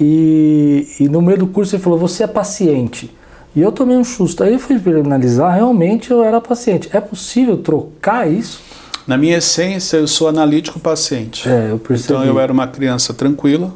[0.00, 3.14] E, e no meio do curso ele falou, você é paciente.
[3.54, 4.42] E eu tomei um susto.
[4.42, 6.90] Aí eu fui analisar, realmente eu era paciente.
[6.92, 8.60] É possível trocar isso?
[9.06, 11.48] Na minha essência, eu sou analítico paciente.
[11.48, 12.12] É, eu percebi.
[12.12, 13.72] Então eu era uma criança tranquila,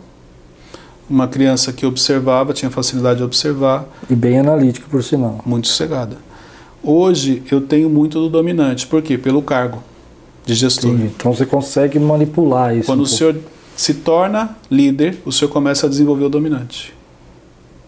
[1.09, 3.87] uma criança que observava, tinha facilidade de observar.
[4.11, 5.41] E bem analítica, por sinal.
[5.47, 6.17] Muito sossegada.
[6.83, 8.87] Hoje eu tenho muito do dominante.
[8.87, 9.17] Por quê?
[9.17, 9.83] Pelo cargo
[10.45, 10.93] de gestor.
[10.93, 12.87] Então você consegue manipular isso.
[12.87, 13.37] Quando um o senhor
[13.77, 16.95] se torna líder, o senhor começa a desenvolver o dominante.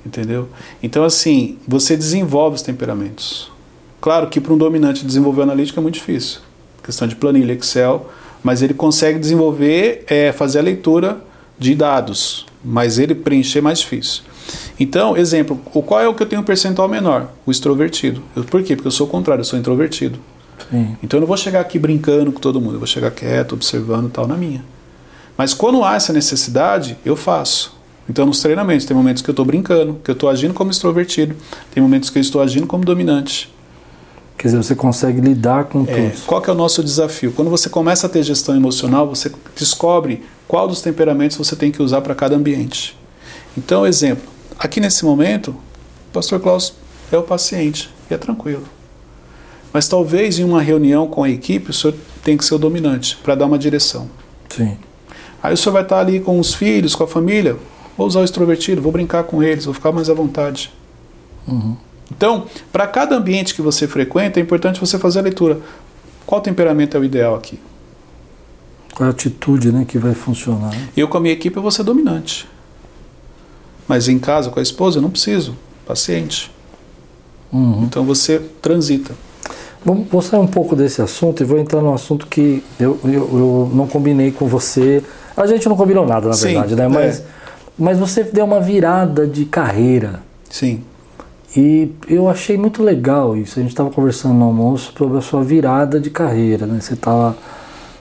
[0.05, 0.49] Entendeu?
[0.83, 3.51] Então, assim, você desenvolve os temperamentos.
[4.01, 6.41] Claro que para um dominante desenvolver o analítico é muito difícil
[6.83, 8.11] questão de planilha Excel,
[8.43, 11.23] mas ele consegue desenvolver, é, fazer a leitura
[11.59, 14.23] de dados, mas ele preencher é mais difícil.
[14.79, 17.31] Então, exemplo, o qual é o que eu tenho um percentual menor?
[17.47, 18.21] O extrovertido.
[18.35, 18.75] Eu, por quê?
[18.75, 20.19] Porque eu sou o contrário, eu sou introvertido.
[20.71, 20.97] Sim.
[21.03, 24.11] Então eu não vou chegar aqui brincando com todo mundo, eu vou chegar quieto, observando
[24.11, 24.65] tal na minha.
[25.37, 27.77] Mas quando há essa necessidade, eu faço.
[28.09, 31.35] Então nos treinamentos tem momentos que eu estou brincando, que eu estou agindo como extrovertido,
[31.73, 33.53] tem momentos que eu estou agindo como dominante.
[34.37, 36.27] Quer dizer, você consegue lidar com é, tudo.
[36.27, 37.31] Qual que é o nosso desafio?
[37.33, 41.81] Quando você começa a ter gestão emocional, você descobre qual dos temperamentos você tem que
[41.81, 42.99] usar para cada ambiente.
[43.57, 44.25] Então, exemplo,
[44.59, 46.75] aqui nesse momento, o pastor Klaus
[47.13, 48.65] é o paciente e é tranquilo.
[49.73, 53.17] Mas talvez em uma reunião com a equipe, o senhor tem que ser o dominante
[53.23, 54.09] para dar uma direção.
[54.49, 54.77] Sim.
[55.43, 57.57] Aí o senhor vai estar ali com os filhos, com a família,
[57.97, 60.73] vou usar o extrovertido, vou brincar com eles, vou ficar mais à vontade.
[61.49, 61.77] Uhum.
[62.11, 65.61] Então, para cada ambiente que você frequenta, é importante você fazer a leitura.
[66.27, 67.59] Qual temperamento é o ideal aqui?
[68.95, 70.73] Qual a atitude né, que vai funcionar?
[70.97, 72.47] Eu, com a minha equipe, eu vou ser dominante.
[73.89, 75.57] Mas em casa, com a esposa, eu não preciso.
[75.87, 76.51] Paciente.
[77.53, 77.85] Uhum.
[77.85, 79.15] Então você transita.
[79.85, 83.13] Vamos, vou sair um pouco desse assunto e vou entrar num assunto que eu, eu,
[83.13, 85.03] eu não combinei com você.
[85.37, 86.89] A gente não combinou nada, na Sim, verdade, né?
[86.89, 87.25] Mas, é.
[87.79, 90.21] mas você deu uma virada de carreira.
[90.49, 90.83] Sim.
[91.57, 93.59] E eu achei muito legal isso.
[93.59, 96.67] A gente estava conversando no almoço sobre a sua virada de carreira.
[96.67, 96.81] Né?
[96.81, 97.37] Você estava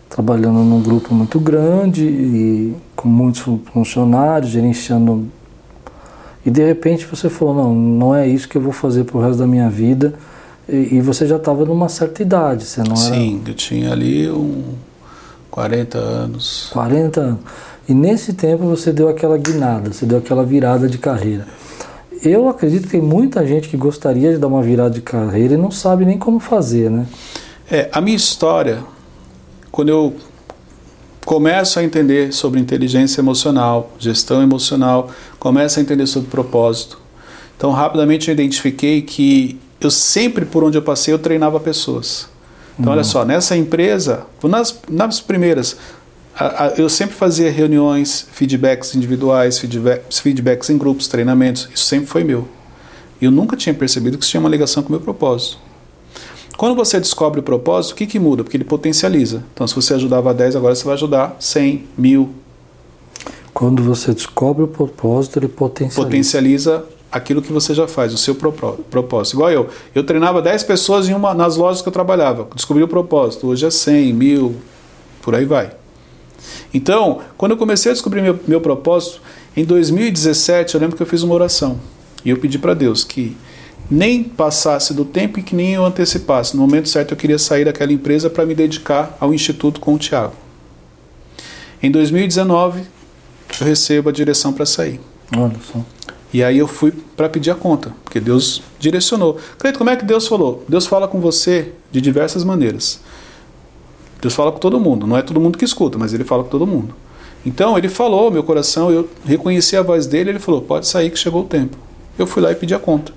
[0.09, 3.41] trabalhando num grupo muito grande e com muitos
[3.73, 5.27] funcionários, gerenciando.
[6.45, 9.21] E de repente você falou: não, não é isso que eu vou fazer para o
[9.21, 10.13] resto da minha vida.
[10.71, 13.13] E, e você já estava numa certa idade, você não era.
[13.15, 14.63] Sim, eu tinha ali um
[15.51, 16.69] 40 anos.
[16.71, 17.39] 40 anos.
[17.89, 21.45] E nesse tempo você deu aquela guinada, você deu aquela virada de carreira
[22.23, 25.57] eu acredito que tem muita gente que gostaria de dar uma virada de carreira e
[25.57, 27.07] não sabe nem como fazer, né?
[27.69, 28.83] É, a minha história,
[29.71, 30.15] quando eu
[31.25, 36.99] começo a entender sobre inteligência emocional, gestão emocional, começo a entender sobre propósito.
[37.57, 42.29] Então, rapidamente eu identifiquei que eu sempre, por onde eu passei, eu treinava pessoas.
[42.79, 42.97] Então, uhum.
[42.97, 45.75] olha só, nessa empresa, nas, nas primeiras,
[46.77, 51.67] eu sempre fazia reuniões, feedbacks individuais, feedbacks, feedbacks em grupos, treinamentos.
[51.73, 52.47] Isso sempre foi meu.
[53.19, 55.57] E eu nunca tinha percebido que isso tinha uma ligação com o meu propósito.
[56.57, 58.43] Quando você descobre o propósito, o que, que muda?
[58.43, 59.43] Porque ele potencializa.
[59.53, 62.29] Então, se você ajudava 10, agora você vai ajudar 100, mil.
[63.53, 66.03] Quando você descobre o propósito, ele potencializa.
[66.03, 69.35] Potencializa aquilo que você já faz, o seu propósito.
[69.35, 69.69] Igual eu.
[69.93, 72.47] Eu treinava 10 pessoas em uma, nas lojas que eu trabalhava.
[72.55, 73.47] Descobri o propósito.
[73.47, 74.55] Hoje é 100, mil,
[75.21, 75.71] por aí vai.
[76.73, 79.21] Então, quando eu comecei a descobrir meu, meu propósito,
[79.55, 81.79] em 2017, eu lembro que eu fiz uma oração.
[82.23, 83.35] E eu pedi para Deus que
[83.89, 86.55] nem passasse do tempo e que nem eu antecipasse.
[86.55, 89.97] No momento certo, eu queria sair daquela empresa para me dedicar ao Instituto com o
[89.97, 90.33] Tiago.
[91.83, 92.83] Em 2019,
[93.59, 94.99] eu recebo a direção para sair.
[95.35, 95.83] Olha só.
[96.33, 99.37] E aí eu fui para pedir a conta, porque Deus direcionou.
[99.57, 100.63] Cleito, como é que Deus falou?
[100.67, 103.01] Deus fala com você de diversas maneiras.
[104.21, 106.49] Deus fala com todo mundo, não é todo mundo que escuta, mas ele fala com
[106.49, 106.93] todo mundo.
[107.45, 111.17] Então ele falou, meu coração, eu reconheci a voz dele, ele falou: "Pode sair que
[111.17, 111.75] chegou o tempo".
[112.17, 113.11] Eu fui lá e pedi a conta.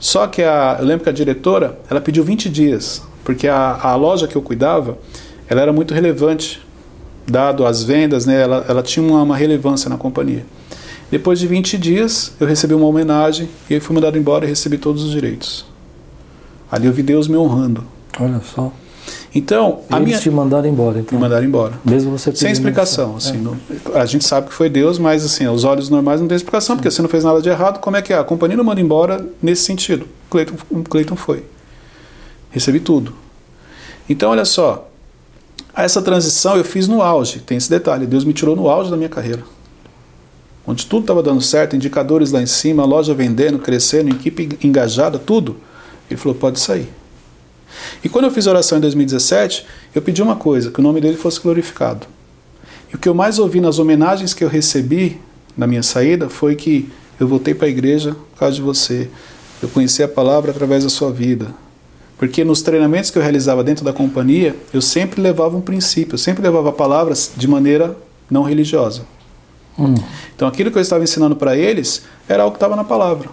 [0.00, 3.94] Só que a, eu lembro que a diretora, ela pediu 20 dias, porque a, a
[3.94, 4.98] loja que eu cuidava,
[5.48, 6.60] ela era muito relevante,
[7.24, 10.44] dado as vendas, né, ela, ela tinha uma, uma relevância na companhia.
[11.12, 14.78] Depois de 20 dias, eu recebi uma homenagem e aí fui mandado embora e recebi
[14.78, 15.66] todos os direitos.
[16.70, 17.84] Ali eu vi Deus me honrando.
[18.18, 18.72] Olha só.
[19.34, 20.18] Então, a Eles minha...
[20.18, 21.18] te mandaram embora, então.
[21.18, 21.74] Me mandaram embora.
[21.84, 23.36] Mesmo você Sem explicação, assim.
[23.36, 23.40] É.
[23.40, 23.58] Não...
[23.94, 26.78] a gente sabe que foi Deus, mas assim, os olhos normais não tem explicação, Sim.
[26.78, 28.18] porque você não fez nada de errado, como é que é?
[28.18, 30.08] A companhia não manda embora nesse sentido.
[30.30, 30.54] Cleiton,
[30.88, 31.44] Cleiton foi.
[32.50, 33.12] Recebi tudo.
[34.08, 34.88] Então, olha só.
[35.76, 38.06] Essa transição eu fiz no auge, tem esse detalhe.
[38.06, 39.42] Deus me tirou no auge da minha carreira.
[40.66, 45.18] Onde tudo estava dando certo, indicadores lá em cima, a loja vendendo, crescendo, equipe engajada,
[45.18, 45.56] tudo.
[46.08, 46.88] Ele falou: pode sair.
[48.04, 51.00] E quando eu fiz a oração em 2017, eu pedi uma coisa, que o nome
[51.00, 52.06] dele fosse glorificado.
[52.92, 55.18] E o que eu mais ouvi nas homenagens que eu recebi
[55.56, 59.08] na minha saída foi que eu voltei para a igreja por causa de você.
[59.62, 61.48] Eu conheci a palavra através da sua vida.
[62.18, 66.18] Porque nos treinamentos que eu realizava dentro da companhia, eu sempre levava um princípio, eu
[66.18, 67.96] sempre levava palavras de maneira
[68.30, 69.02] não religiosa.
[69.78, 69.94] Hum.
[70.34, 73.28] Então aquilo que eu estava ensinando para eles era algo que estava na palavra.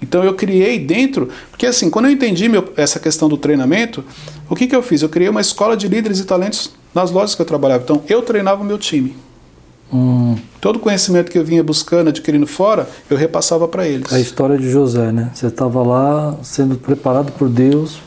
[0.00, 4.04] Então eu criei dentro, porque assim, quando eu entendi meu, essa questão do treinamento,
[4.48, 5.02] o que, que eu fiz?
[5.02, 7.82] Eu criei uma escola de líderes e talentos nas lojas que eu trabalhava.
[7.82, 9.16] Então eu treinava o meu time.
[9.92, 10.36] Hum.
[10.60, 14.12] Todo o conhecimento que eu vinha buscando, adquirindo fora, eu repassava para eles.
[14.12, 15.30] A história de José, né?
[15.32, 17.98] Você estava lá sendo preparado por Deus.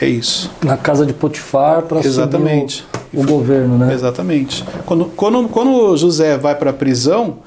[0.00, 0.50] É isso.
[0.62, 2.84] Na casa de Potifar para Exatamente.
[3.12, 3.94] o, o governo, né?
[3.94, 4.64] Exatamente.
[4.84, 7.38] Quando, quando, quando José vai para a prisão,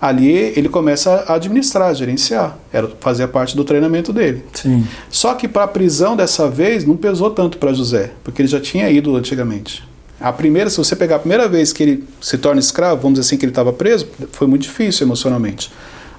[0.00, 2.56] ali ele começa a administrar, a gerenciar.
[2.72, 4.44] Era fazia parte do treinamento dele.
[4.52, 4.86] Sim.
[5.10, 8.60] Só que para a prisão dessa vez não pesou tanto para José, porque ele já
[8.60, 9.82] tinha ido antigamente.
[10.18, 13.28] A primeira, se você pegar a primeira vez que ele se torna escravo, vamos dizer
[13.28, 15.70] assim que ele estava preso, foi muito difícil emocionalmente.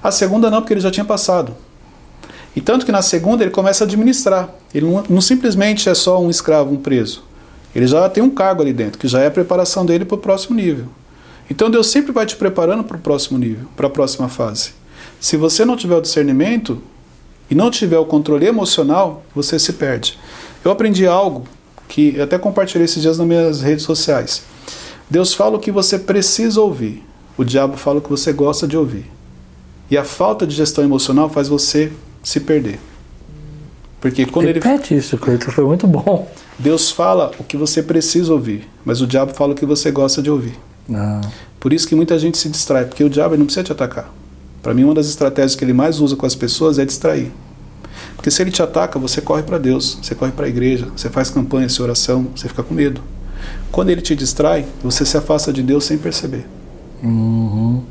[0.02, 1.52] A segunda não, porque ele já tinha passado.
[2.56, 4.48] E tanto que na segunda ele começa a administrar.
[4.74, 7.22] Ele não, não simplesmente é só um escravo, um preso.
[7.74, 10.18] Ele já tem um cargo ali dentro, que já é a preparação dele para o
[10.18, 10.86] próximo nível.
[11.50, 14.72] Então Deus sempre vai te preparando para o próximo nível, para a próxima fase.
[15.20, 16.80] Se você não tiver o discernimento
[17.50, 20.18] e não tiver o controle emocional, você se perde.
[20.64, 21.44] Eu aprendi algo
[21.88, 24.42] que até compartilhei esses dias nas minhas redes sociais.
[25.08, 27.02] Deus fala o que você precisa ouvir.
[27.36, 29.10] O diabo fala o que você gosta de ouvir.
[29.90, 31.90] E a falta de gestão emocional faz você
[32.22, 32.78] se perder.
[34.00, 35.00] Porque quando Repete ele...
[35.00, 36.30] isso, Cleiton, foi muito bom.
[36.58, 40.22] Deus fala o que você precisa ouvir, mas o diabo fala o que você gosta
[40.22, 40.58] de ouvir.
[40.88, 41.20] Não.
[41.60, 44.12] Por isso que muita gente se distrai, porque o diabo não precisa te atacar.
[44.62, 47.30] Para mim, uma das estratégias que ele mais usa com as pessoas é distrair.
[48.14, 51.08] Porque se ele te ataca, você corre para Deus, você corre para a igreja, você
[51.08, 53.00] faz campanha, sua oração, você fica com medo.
[53.70, 56.46] Quando ele te distrai, você se afasta de Deus sem perceber.
[57.02, 57.84] Uhum.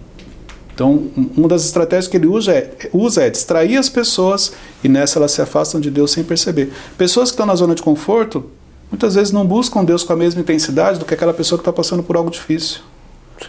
[0.77, 5.17] Então, uma das estratégias que ele usa é, usa é distrair as pessoas e nessa
[5.17, 6.71] elas se afastam de Deus sem perceber.
[6.95, 8.45] Pessoas que estão na zona de conforto,
[8.91, 11.73] muitas vezes não buscam Deus com a mesma intensidade do que aquela pessoa que está
[11.73, 12.81] passando por algo difícil.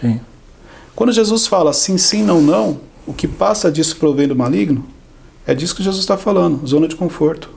[0.01, 0.19] Sim.
[0.97, 4.87] Quando Jesus fala sim, sim, não, não, o que passa disso provém do maligno,
[5.47, 7.51] é disso que Jesus está falando, zona de conforto.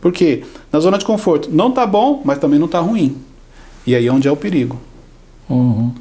[0.00, 0.42] Por quê?
[0.72, 3.16] Na zona de conforto não está bom, mas também não está ruim.
[3.86, 4.76] E aí é onde é o perigo.
[5.48, 5.94] Uhum.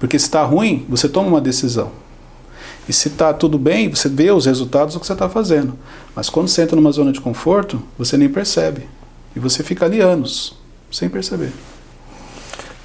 [0.00, 1.92] Porque se está ruim, você toma uma decisão.
[2.88, 5.74] E se está tudo bem, você vê os resultados do que você está fazendo.
[6.16, 8.88] Mas quando você entra numa zona de conforto, você nem percebe.
[9.36, 10.56] E você fica ali anos,
[10.90, 11.52] sem perceber.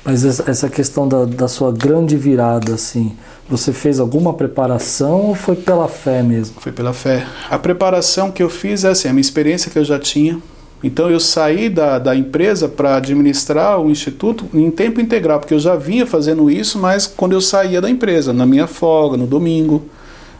[0.03, 3.17] Mas essa questão da, da sua grande virada, assim,
[3.49, 6.57] você fez alguma preparação ou foi pela fé mesmo?
[6.59, 7.25] Foi pela fé.
[7.49, 10.39] A preparação que eu fiz é assim, a minha experiência que eu já tinha.
[10.85, 15.59] Então eu saí da, da empresa para administrar o instituto em tempo integral, porque eu
[15.59, 19.89] já vinha fazendo isso, mas quando eu saía da empresa, na minha folga, no domingo.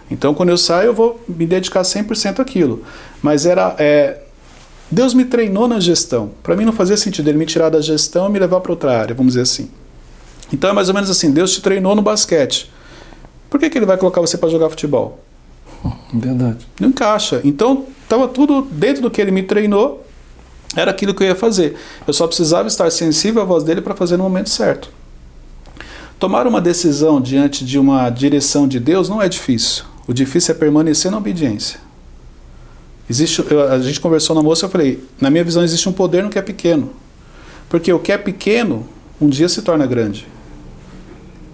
[0.10, 2.84] Então, quando eu saio, eu vou me dedicar 100% àquilo.
[3.23, 3.75] Mas era.
[3.79, 4.21] É,
[4.91, 6.29] Deus me treinou na gestão.
[6.43, 8.95] Para mim não fazia sentido ele me tirar da gestão e me levar para outra
[8.95, 9.71] área, vamos dizer assim.
[10.53, 12.71] Então é mais ou menos assim: Deus te treinou no basquete.
[13.49, 15.23] Por que, que ele vai colocar você para jogar futebol?
[16.13, 16.67] Verdade.
[16.79, 17.41] Não encaixa.
[17.43, 20.05] Então, estava tudo dentro do que ele me treinou,
[20.76, 21.76] era aquilo que eu ia fazer.
[22.06, 24.90] Eu só precisava estar sensível à voz dele para fazer no momento certo.
[26.20, 29.86] Tomar uma decisão diante de uma direção de Deus não é difícil.
[30.08, 31.80] O difícil é permanecer na obediência.
[33.10, 36.30] Existe, a gente conversou na moça, eu falei, na minha visão existe um poder no
[36.30, 36.92] que é pequeno.
[37.70, 38.88] Porque o que é pequeno,
[39.22, 40.28] um dia se torna grande.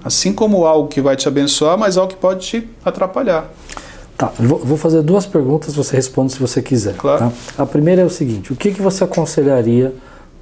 [0.03, 3.51] Assim como algo que vai te abençoar, mas algo que pode te atrapalhar.
[4.21, 6.93] Tá, vou, vou fazer duas perguntas, você responde se você quiser.
[6.95, 7.31] Claro.
[7.57, 7.63] Tá?
[7.63, 9.95] A primeira é o seguinte: o que, que você aconselharia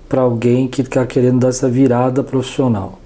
[0.10, 3.00] para alguém que está querendo dar essa virada profissional?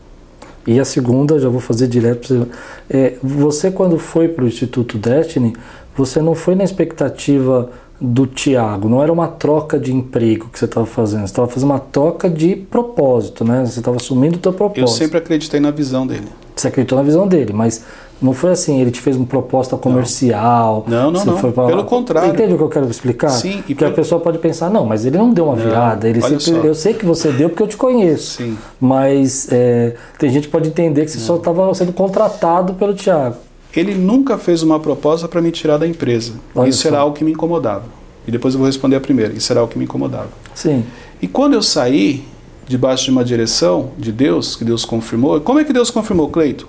[0.65, 2.47] E a segunda, já vou fazer direto você.
[2.89, 5.55] É, você, quando foi para o Instituto Destiny,
[5.95, 7.69] você não foi na expectativa
[8.01, 11.69] do Tiago, não era uma troca de emprego que você estava fazendo, você estava fazendo
[11.69, 13.63] uma troca de propósito, né?
[13.63, 14.81] Você estava assumindo o teu propósito.
[14.81, 16.27] Eu sempre acreditei na visão dele.
[16.55, 17.83] Você acreditou na visão dele, mas
[18.21, 20.85] não foi assim, ele te fez uma proposta comercial.
[20.87, 21.37] Não, não, não.
[21.37, 22.29] foi pra- Pelo contrário.
[22.31, 23.29] Entende o que eu quero explicar?
[23.29, 25.63] Sim, e Porque a pelo- pessoa pode pensar, não, mas ele não deu uma Não,
[25.63, 26.07] virada.
[26.07, 28.37] Ele sempre- eu sei que você deu porque eu te conheço.
[28.37, 28.57] Sim.
[28.79, 33.35] Mas é, tem gente que pode entender que você só estava sendo contratado pelo Thiago.
[33.75, 36.33] Ele nunca fez uma proposta para me tirar da empresa.
[36.53, 36.89] Olha Isso só.
[36.89, 37.85] era algo que me incomodava.
[38.27, 39.33] E depois eu vou responder a primeira.
[39.33, 40.29] Isso era algo que me incomodava.
[40.53, 40.85] Sim.
[41.21, 42.23] E quando eu saí
[42.67, 46.67] debaixo de uma direção de Deus, que Deus confirmou, como é que Deus confirmou, Cleito?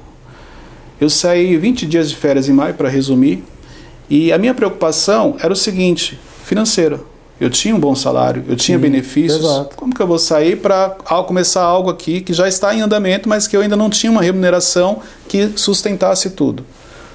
[1.00, 3.42] Eu saí 20 dias de férias em maio, para resumir,
[4.09, 7.00] e a minha preocupação era o seguinte, financeira.
[7.40, 9.44] Eu tinha um bom salário, eu tinha Sim, benefícios.
[9.44, 9.76] exato.
[9.76, 10.90] Como que eu vou sair para
[11.26, 14.22] começar algo aqui que já está em andamento, mas que eu ainda não tinha uma
[14.22, 16.64] remuneração que sustentasse tudo?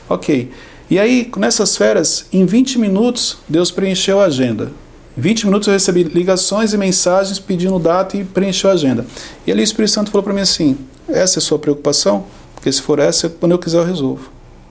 [0.10, 0.52] Ok.
[0.90, 4.72] E aí, nessas férias, em 20 minutos, Deus preencheu a agenda.
[5.18, 9.06] Em 20 minutos eu recebi ligações e mensagens pedindo data e preencheu a agenda.
[9.48, 12.26] E ali o Espírito Santo falou para mim assim: essa é a sua preocupação?
[12.70, 14.30] Porque se for essa, quando eu quiser eu resolvo.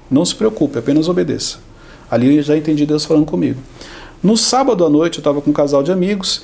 [0.08, 1.58] Não se preocupe, apenas obedeça.
[2.08, 3.60] Ali eu já entendi Deus falando comigo.
[4.22, 6.42] No sábado à noite eu estava com um casal de amigos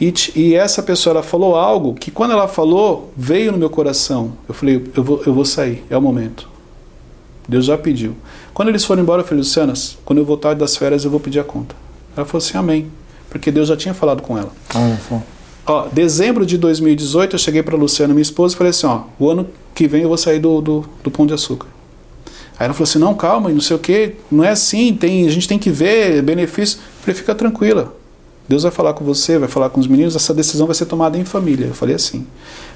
[0.00, 4.32] e, e essa pessoa ela falou algo que quando ela falou veio no meu coração.
[4.48, 6.48] Eu falei, eu vou, eu vou sair, é o momento.
[7.48, 8.16] Deus já pediu.
[8.52, 11.38] Quando eles foram embora, eu falei, Luciana, quando eu voltar das férias eu vou pedir
[11.38, 11.76] a conta.
[12.16, 12.90] Ela falou assim, amém.
[13.30, 14.50] Porque Deus já tinha falado com ela.
[15.08, 15.22] Só.
[15.66, 19.28] Ó, dezembro de 2018 eu cheguei para Luciana, minha esposa, e falei assim, ó, o
[19.28, 21.66] ano que vem eu vou sair do, do, do Pão de Açúcar.
[22.58, 25.30] Aí ela falou assim, não, calma, não sei o que, não é assim, tem, a
[25.30, 26.78] gente tem que ver benefício.
[26.78, 27.92] Eu falei, fica tranquila.
[28.48, 31.18] Deus vai falar com você, vai falar com os meninos, essa decisão vai ser tomada
[31.18, 31.66] em família.
[31.66, 32.26] Eu falei assim.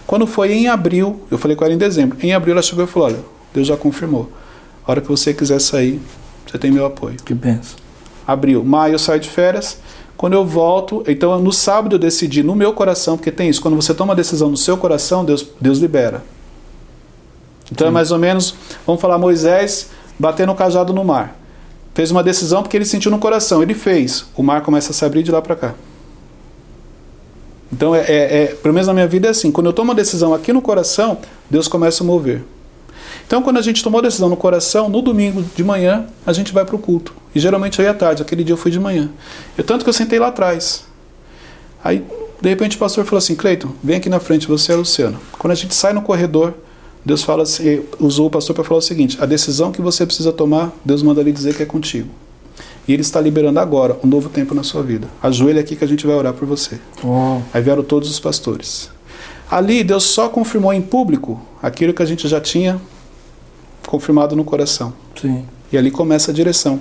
[0.07, 2.19] Quando foi em abril, eu falei com ela em dezembro.
[2.21, 3.19] Em abril ela chegou e falou, olha,
[3.55, 4.31] Deus já confirmou.
[4.85, 6.01] A hora que você quiser sair,
[6.47, 7.79] você tem meu apoio Que benção.
[8.27, 9.79] abril, maio eu saio de férias.
[10.21, 13.75] Quando eu volto, então no sábado eu decidi no meu coração, porque tem isso, quando
[13.75, 16.23] você toma uma decisão no seu coração, Deus, Deus libera.
[17.73, 17.95] Então é Sim.
[17.95, 18.55] mais ou menos,
[18.87, 21.35] vamos falar, Moisés batendo o cajado no mar.
[21.95, 24.27] Fez uma decisão porque ele sentiu no coração, ele fez.
[24.37, 25.75] O mar começa a se abrir de lá para cá.
[27.73, 29.95] Então, é, é, é, pelo menos na minha vida é assim: quando eu tomo uma
[29.95, 31.17] decisão aqui no coração,
[31.49, 32.45] Deus começa a mover.
[33.31, 36.53] Então, quando a gente tomou a decisão no coração, no domingo de manhã, a gente
[36.53, 37.15] vai para o culto.
[37.33, 39.09] E geralmente eu ia à tarde, aquele dia eu fui de manhã.
[39.57, 40.83] Eu, tanto que eu sentei lá atrás.
[41.85, 42.05] Aí,
[42.41, 45.17] de repente, o pastor falou assim: Cleiton, vem aqui na frente, você é Luciano.
[45.39, 46.55] Quando a gente sai no corredor,
[47.05, 50.33] Deus fala assim, usou o pastor para falar o seguinte: a decisão que você precisa
[50.33, 52.09] tomar, Deus manda lhe dizer que é contigo.
[52.89, 55.07] E Ele está liberando agora um novo tempo na sua vida.
[55.23, 56.81] Ajoelha aqui que a gente vai orar por você.
[57.05, 57.45] Uau.
[57.55, 58.91] Aí vieram todos os pastores.
[59.49, 62.81] Ali, Deus só confirmou em público aquilo que a gente já tinha
[63.91, 64.93] confirmado no coração.
[65.21, 65.45] Sim.
[65.73, 66.81] E ali começa a direção.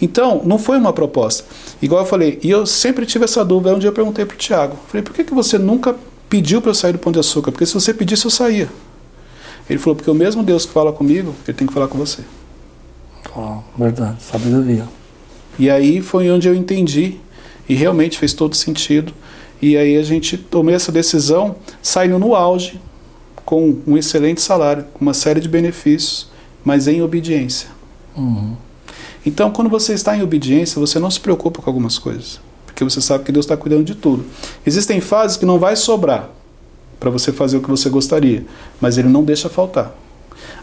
[0.00, 1.44] Então, não foi uma proposta.
[1.82, 3.74] Igual eu falei, e eu sempre tive essa dúvida.
[3.74, 5.94] Um dia eu perguntei para o Tiago: falei, por que, que você nunca
[6.28, 7.50] pediu para eu sair do Pão de Açúcar?
[7.50, 8.68] Porque se você pedisse, eu saía.
[9.68, 12.22] Ele falou: porque o mesmo Deus que fala comigo, ele tem que falar com você.
[13.36, 13.64] Uau.
[13.76, 14.22] Verdade.
[14.22, 14.88] Sabedoria.
[15.58, 17.18] E aí foi onde eu entendi,
[17.68, 19.12] e realmente fez todo sentido.
[19.60, 22.80] E aí a gente tomou essa decisão, saindo no auge,
[23.44, 26.29] com um excelente salário, com uma série de benefícios,
[26.64, 27.68] mas em obediência.
[28.16, 28.54] Uhum.
[29.24, 33.00] Então, quando você está em obediência, você não se preocupa com algumas coisas, porque você
[33.00, 34.24] sabe que Deus está cuidando de tudo.
[34.64, 36.30] Existem fases que não vai sobrar
[36.98, 38.44] para você fazer o que você gostaria,
[38.80, 39.94] mas Ele não deixa faltar.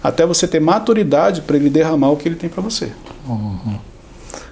[0.04, 2.92] Até você ter maturidade para Ele derramar o que Ele tem para você.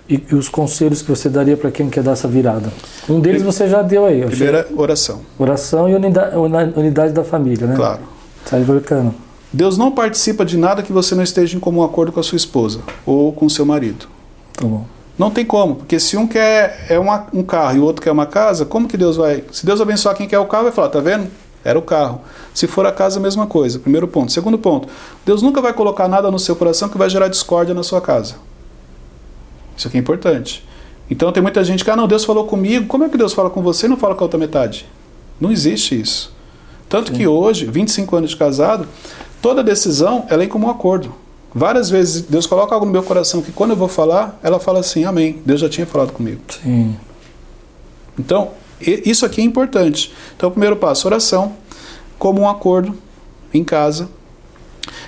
[0.07, 2.71] E, e os conselhos que você daria para quem quer dar essa virada?
[3.09, 4.21] Um deles você já deu aí.
[4.21, 4.47] eu achei.
[4.47, 7.75] Primeira oração, Oração e unidade, unidade da família, né?
[7.75, 8.01] claro.
[8.45, 9.24] Sai bacana.
[9.55, 12.35] Deus não participa de nada que você não esteja em comum acordo com a sua
[12.35, 14.05] esposa ou com seu marido.
[14.51, 14.85] Tá bom.
[15.17, 18.11] Não tem como, porque se um quer é uma, um carro e o outro quer
[18.11, 19.45] uma casa, como que Deus vai?
[19.53, 21.31] Se Deus abençoar quem quer o carro, vai falar, tá vendo?
[21.63, 22.19] Era o carro.
[22.53, 23.79] Se for a casa, a mesma coisa.
[23.79, 24.29] Primeiro ponto.
[24.29, 24.89] Segundo ponto,
[25.25, 28.35] Deus nunca vai colocar nada no seu coração que vai gerar discórdia na sua casa.
[29.77, 30.67] Isso aqui é importante.
[31.09, 32.87] Então tem muita gente que, ah, não, Deus falou comigo.
[32.87, 34.85] Como é que Deus fala com você e não fala com a outra metade?
[35.39, 36.35] Não existe isso.
[36.89, 37.17] Tanto Sim.
[37.17, 38.87] que hoje, 25 anos de casado,
[39.41, 41.13] toda decisão ela é em comum acordo.
[41.53, 44.79] Várias vezes Deus coloca algo no meu coração que quando eu vou falar, ela fala
[44.79, 45.41] assim, amém.
[45.45, 46.41] Deus já tinha falado comigo.
[46.61, 46.97] Sim.
[48.19, 50.11] Então, isso aqui é importante.
[50.35, 51.53] Então, o primeiro passo, oração,
[52.19, 52.97] como um acordo
[53.53, 54.09] em casa.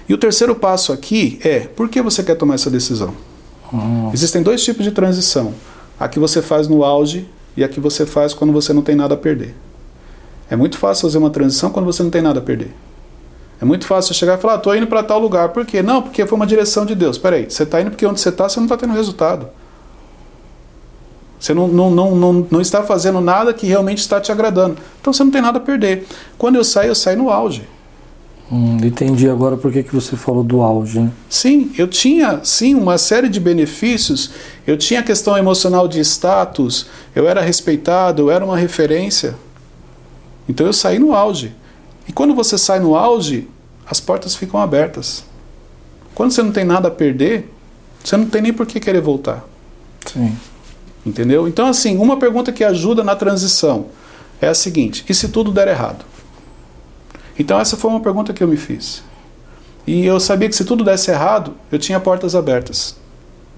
[0.07, 3.13] E o terceiro passo aqui é, por que você quer tomar essa decisão?
[3.73, 4.09] Hum.
[4.13, 5.53] Existem dois tipos de transição.
[5.99, 8.95] A que você faz no auge e a que você faz quando você não tem
[8.95, 9.55] nada a perder.
[10.49, 12.73] É muito fácil fazer uma transição quando você não tem nada a perder.
[13.59, 15.49] É muito fácil chegar e falar, estou ah, indo para tal lugar.
[15.49, 15.81] Por quê?
[15.81, 17.17] Não, porque foi uma direção de Deus.
[17.17, 19.49] Peraí, você está indo porque onde você está, você não está tendo resultado.
[21.39, 24.77] Você não, não, não, não, não está fazendo nada que realmente está te agradando.
[25.01, 26.05] Então você não tem nada a perder.
[26.37, 27.67] Quando eu saio, eu saio no auge.
[28.51, 30.99] Hum, entendi agora por que, que você falou do auge.
[30.99, 31.11] Né?
[31.29, 34.31] Sim, eu tinha sim uma série de benefícios.
[34.65, 39.35] Eu tinha a questão emocional de status, eu era respeitado, eu era uma referência.
[40.47, 41.53] Então eu saí no auge.
[42.07, 43.47] E quando você sai no auge,
[43.85, 45.23] as portas ficam abertas.
[46.15, 47.51] Quando você não tem nada a perder,
[48.03, 49.45] você não tem nem por que querer voltar.
[50.05, 50.35] Sim.
[51.05, 51.47] Entendeu?
[51.47, 53.87] Então, assim, uma pergunta que ajuda na transição
[54.41, 56.05] é a seguinte: e se tudo der errado?
[57.39, 59.03] Então, essa foi uma pergunta que eu me fiz.
[59.85, 62.97] E eu sabia que se tudo desse errado, eu tinha portas abertas.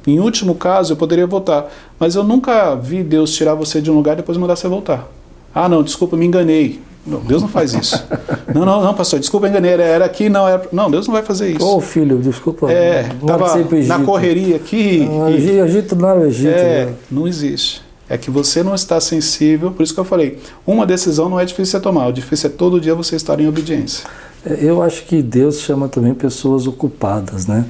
[0.06, 1.72] Em último caso, eu poderia voltar.
[2.00, 5.08] Mas eu nunca vi Deus tirar você de um lugar e depois mandar você voltar.
[5.54, 6.82] Ah, não, desculpa, me enganei.
[7.10, 8.02] Não, Deus não faz isso.
[8.54, 10.62] não, não, não, pastor, desculpa, enganei, era aqui, não, era...
[10.72, 11.66] não, Deus não vai fazer isso.
[11.66, 12.72] Ô oh, filho, desculpa.
[12.72, 13.56] É, tava
[13.88, 15.00] na correria aqui.
[15.00, 15.60] Não, e...
[15.60, 16.50] Egito não é Egito.
[16.50, 16.94] É, né?
[17.10, 17.82] não existe.
[18.08, 21.46] É que você não está sensível, por isso que eu falei, uma decisão não é
[21.46, 24.08] difícil de tomar, o difícil é todo dia você estar em obediência.
[24.46, 27.66] É, eu acho que Deus chama também pessoas ocupadas, né?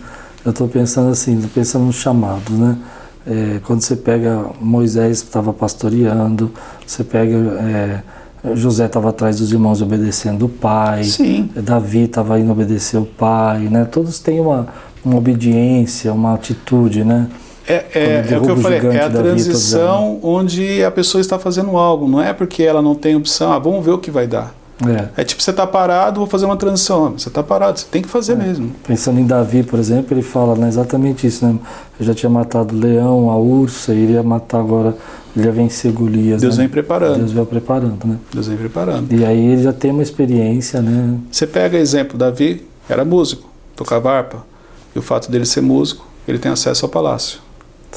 [0.46, 2.78] Eu estou pensando assim, pensando no chamado, né?
[3.28, 6.50] É, quando você pega Moisés estava pastoreando,
[6.86, 8.02] você pega é,
[8.54, 11.04] José estava atrás dos irmãos obedecendo o pai.
[11.04, 11.50] Sim.
[11.56, 13.86] Davi estava indo obedecer o pai, né?
[13.86, 14.68] Todos têm uma,
[15.04, 17.28] uma obediência, uma atitude, né?
[17.68, 21.78] É, é, é o que eu falei, é a transição onde a pessoa está fazendo
[21.78, 24.56] algo, não é porque ela não tem opção, ah, vamos ver o que vai dar.
[24.88, 25.22] É.
[25.22, 27.12] é tipo, você está parado, vou fazer uma transição.
[27.18, 28.36] Você está parado, você tem que fazer é.
[28.36, 28.72] mesmo.
[28.88, 31.46] Pensando em Davi, por exemplo, ele fala né, exatamente isso.
[31.46, 31.58] Né?
[32.00, 34.96] Eu já tinha matado o leão, a ursa, e iria matar agora,
[35.36, 36.42] ele ia vencer Golias.
[36.42, 36.64] Deus né?
[36.64, 37.18] vem preparando.
[37.18, 38.18] Deus vem preparando, né?
[38.34, 39.14] Deus vem preparando.
[39.14, 41.18] E aí ele já tem uma experiência, né?
[41.30, 44.46] Você pega exemplo, Davi era músico, tocava harpa.
[44.96, 47.40] E o fato dele ser músico, ele tem acesso ao palácio.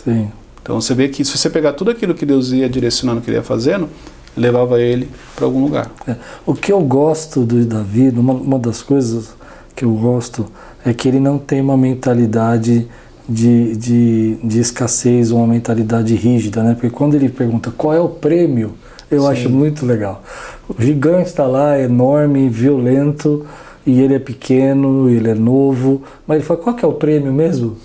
[0.04, 0.30] Sim.
[0.62, 3.36] Então você vê que se você pegar tudo aquilo que Deus ia direcionando, que ele
[3.36, 3.88] ia fazendo,
[4.36, 5.90] levava ele para algum lugar.
[6.06, 6.16] É.
[6.46, 9.34] O que eu gosto do Davi, uma, uma das coisas
[9.74, 10.46] que eu gosto,
[10.84, 12.88] é que ele não tem uma mentalidade
[13.28, 16.74] de, de, de escassez, uma mentalidade rígida, né?
[16.74, 18.74] Porque quando ele pergunta qual é o prêmio,
[19.10, 19.28] eu Sim.
[19.28, 20.22] acho muito legal.
[20.68, 23.46] O gigante está lá, enorme, violento,
[23.86, 27.32] e ele é pequeno, ele é novo, mas ele fala, qual que é o prêmio
[27.32, 27.76] mesmo?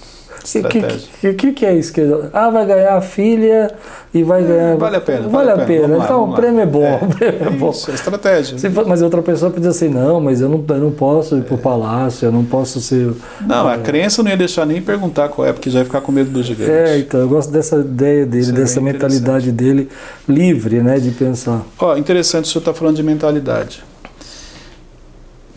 [0.44, 1.94] O que, que, é isso?
[2.32, 3.74] Ah, vai ganhar a filha
[4.14, 4.78] e vai é, ganhar.
[4.78, 5.28] Vale a pena.
[5.28, 5.88] Vale, a pena.
[5.88, 6.04] pena.
[6.04, 6.84] então, o prêmio é bom.
[6.84, 7.70] É, o prêmio é, bom.
[7.70, 8.58] Isso, é estratégia.
[8.58, 11.44] Se, mas outra pessoa pode dizer assim: não, mas eu não, eu não posso ir
[11.44, 13.12] para o palácio, eu não posso ser.
[13.42, 16.12] Não, a crença não ia deixar nem perguntar qual é, porque já ia ficar com
[16.12, 16.72] medo do gigante.
[16.72, 19.90] É, então, eu gosto dessa ideia dele, Isso dessa mentalidade dele
[20.28, 21.62] livre, né, de pensar.
[21.80, 23.84] Ó, interessante o senhor está falando de mentalidade.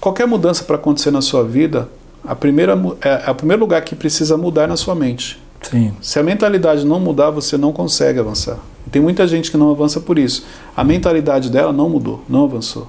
[0.01, 1.87] Qualquer mudança para acontecer na sua vida,
[2.25, 5.41] a primeira, é, é o primeiro lugar que precisa mudar na sua mente.
[5.62, 5.93] Sim.
[6.01, 8.59] Se a mentalidade não mudar, você não consegue avançar.
[8.91, 10.45] Tem muita gente que não avança por isso.
[10.77, 12.89] A mentalidade dela não mudou, não avançou.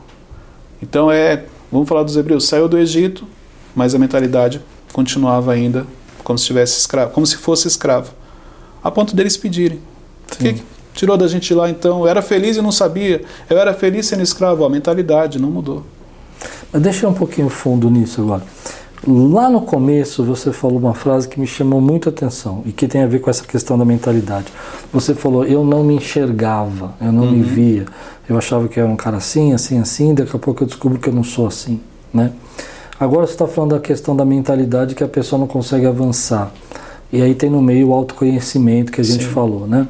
[0.81, 3.27] Então é, vamos falar dos hebreus, saiu do Egito,
[3.75, 4.61] mas a mentalidade
[4.91, 5.85] continuava ainda
[6.23, 8.11] como se estivesse escravo, como se fosse escravo.
[8.83, 9.79] A ponto deles pedirem.
[10.33, 10.63] O que
[10.93, 12.01] tirou da gente lá então?
[12.01, 13.21] Eu era feliz e não sabia.
[13.49, 14.65] Eu era feliz sendo escravo.
[14.65, 15.83] A mentalidade não mudou.
[16.71, 18.43] Mas deixa um pouquinho fundo nisso agora.
[19.07, 22.87] Lá no começo você falou uma frase que me chamou muito a atenção e que
[22.87, 24.45] tem a ver com essa questão da mentalidade.
[24.93, 27.31] Você falou, eu não me enxergava, eu não uhum.
[27.31, 27.85] me via.
[28.29, 30.99] Eu achava que eu era um cara assim, assim, assim, daqui a pouco eu descubro
[30.99, 31.81] que eu não sou assim,
[32.13, 32.31] né?
[32.99, 36.51] Agora você está falando da questão da mentalidade que a pessoa não consegue avançar.
[37.11, 39.31] E aí tem no meio o autoconhecimento que a gente Sim.
[39.31, 39.87] falou, né?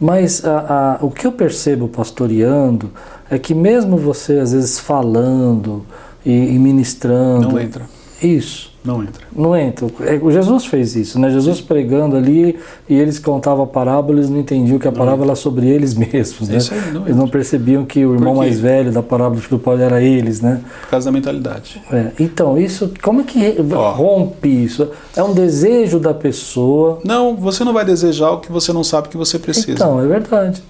[0.00, 2.90] Mas a, a, o que eu percebo pastoreando
[3.30, 5.84] é que mesmo você às vezes falando
[6.24, 7.50] e, e ministrando...
[7.50, 8.72] Não entra Isso.
[8.84, 9.24] Não entra.
[9.34, 9.86] Não entra.
[10.00, 11.30] É, o Jesus fez isso, né?
[11.30, 15.34] Jesus pregando ali e eles contavam a parábola, eles não entendiam que a parábola era
[15.34, 16.58] sobre eles mesmos, né?
[16.58, 19.58] Isso aí, não eles não percebiam que o irmão mais velho da parábola do filho
[19.58, 20.60] Paulo era eles, né?
[20.82, 21.80] Por causa da mentalidade.
[21.90, 23.92] É, Então, isso, como é que Ó.
[23.92, 24.90] rompe isso?
[25.16, 26.98] É um desejo da pessoa.
[27.02, 29.72] Não, você não vai desejar o que você não sabe que você precisa.
[29.72, 30.62] Então, é verdade.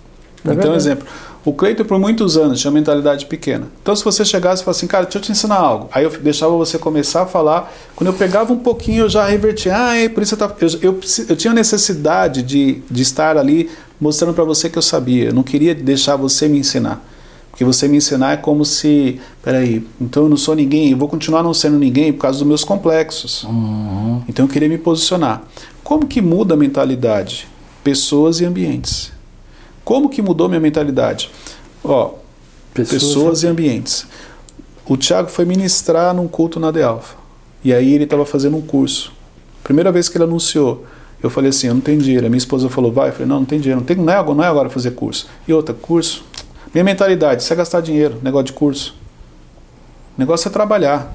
[0.46, 0.76] É então, verdade.
[0.76, 1.06] exemplo,
[1.44, 3.68] o Cleiton por muitos anos tinha mentalidade pequena.
[3.82, 5.88] Então, se você chegasse e falasse assim, cara, deixa eu te ensinar algo.
[5.92, 7.72] Aí eu deixava você começar a falar.
[7.94, 9.76] Quando eu pegava um pouquinho, eu já revertia.
[9.76, 10.56] Ah, é por isso eu, tava...
[10.60, 13.68] eu, eu, eu tinha necessidade de, de estar ali
[14.00, 15.26] mostrando para você que eu sabia.
[15.26, 17.04] Eu não queria deixar você me ensinar.
[17.50, 21.06] Porque você me ensinar é como se, peraí, então eu não sou ninguém, eu vou
[21.06, 23.44] continuar não sendo ninguém por causa dos meus complexos.
[23.44, 24.22] Uhum.
[24.28, 25.40] Então eu queria me posicionar.
[25.84, 27.46] Como que muda a mentalidade?
[27.84, 29.12] Pessoas e ambientes.
[29.84, 31.30] Como que mudou minha mentalidade?
[31.82, 32.14] Ó,
[32.72, 34.06] pessoas, e ambientes.
[34.86, 37.16] O Tiago foi ministrar num culto na De Alfa.
[37.62, 39.12] E aí ele estava fazendo um curso.
[39.62, 40.84] Primeira vez que ele anunciou,
[41.22, 42.26] eu falei assim, eu não tenho dinheiro.
[42.26, 43.08] A minha esposa falou, vai.
[43.08, 43.80] Eu falei, não, não tem dinheiro.
[43.80, 45.26] Não, tem, não, é, agora- não é agora fazer curso.
[45.48, 46.24] E outra, curso.
[46.72, 48.94] Minha mentalidade, isso é gastar dinheiro, negócio de curso.
[50.16, 51.14] O negócio é trabalhar.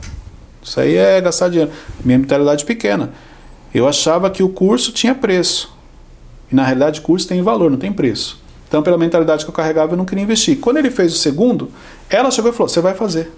[0.63, 1.71] Isso aí é gastar dinheiro.
[2.03, 3.11] Minha mentalidade pequena.
[3.73, 5.71] Eu achava que o curso tinha preço.
[6.51, 8.39] E na realidade o curso tem valor, não tem preço.
[8.69, 10.59] Então, pela mentalidade que eu carregava, eu não queria investir.
[10.59, 11.71] Quando ele fez o segundo,
[12.07, 13.31] ela chegou e falou: Você vai fazer.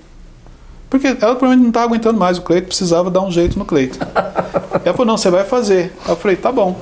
[0.89, 3.97] Porque ela provavelmente não estava aguentando mais o Cleito, precisava dar um jeito no Cleito.
[4.83, 5.93] ela falou: Não, você vai fazer.
[6.07, 6.77] Eu falei: Tá bom.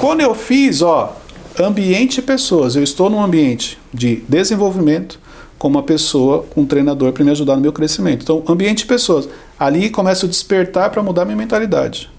[0.00, 1.14] Quando eu fiz, ó,
[1.60, 5.20] ambiente e pessoas, eu estou num ambiente de desenvolvimento
[5.58, 8.22] com uma pessoa, com um treinador para me ajudar no meu crescimento.
[8.22, 9.28] Então, ambiente e pessoas.
[9.58, 12.10] Ali começa o despertar para mudar minha mentalidade.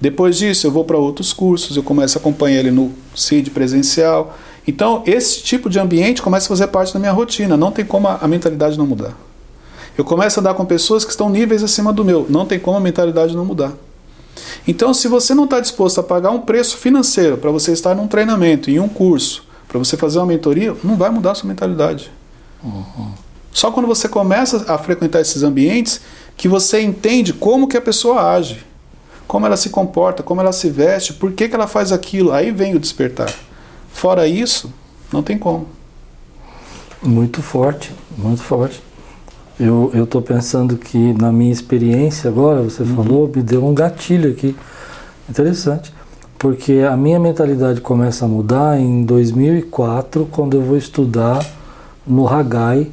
[0.00, 4.36] Depois disso, eu vou para outros cursos, eu começo a acompanhar ele no CID presencial.
[4.70, 7.56] Então, esse tipo de ambiente começa a fazer parte da minha rotina.
[7.56, 9.14] Não tem como a, a mentalidade não mudar.
[9.98, 12.24] Eu começo a andar com pessoas que estão níveis acima do meu.
[12.30, 13.72] Não tem como a mentalidade não mudar.
[14.68, 18.06] Então, se você não está disposto a pagar um preço financeiro para você estar num
[18.06, 22.08] treinamento, em um curso, para você fazer uma mentoria, não vai mudar a sua mentalidade.
[23.50, 26.00] Só quando você começa a frequentar esses ambientes
[26.36, 28.64] que você entende como que a pessoa age,
[29.26, 32.30] como ela se comporta, como ela se veste, por que, que ela faz aquilo.
[32.30, 33.34] Aí vem o despertar.
[33.92, 34.72] Fora isso,
[35.12, 35.66] não tem como.
[37.02, 38.82] Muito forte, muito forte.
[39.58, 42.96] Eu estou pensando que na minha experiência agora, você Uhum.
[42.96, 44.56] falou, me deu um gatilho aqui.
[45.28, 45.92] Interessante.
[46.38, 51.44] Porque a minha mentalidade começa a mudar em 2004, quando eu vou estudar
[52.06, 52.90] no Hagai,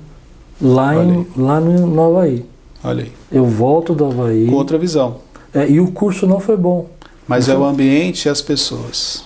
[0.61, 1.27] lá, Olha em, aí.
[1.37, 2.45] lá no, no Havaí.
[2.83, 3.11] Olha aí.
[3.31, 4.47] Eu volto do Havaí.
[4.47, 5.17] Com outra visão.
[5.53, 6.87] É, e o curso não foi bom.
[7.25, 9.23] Mas é o ambiente e as pessoas.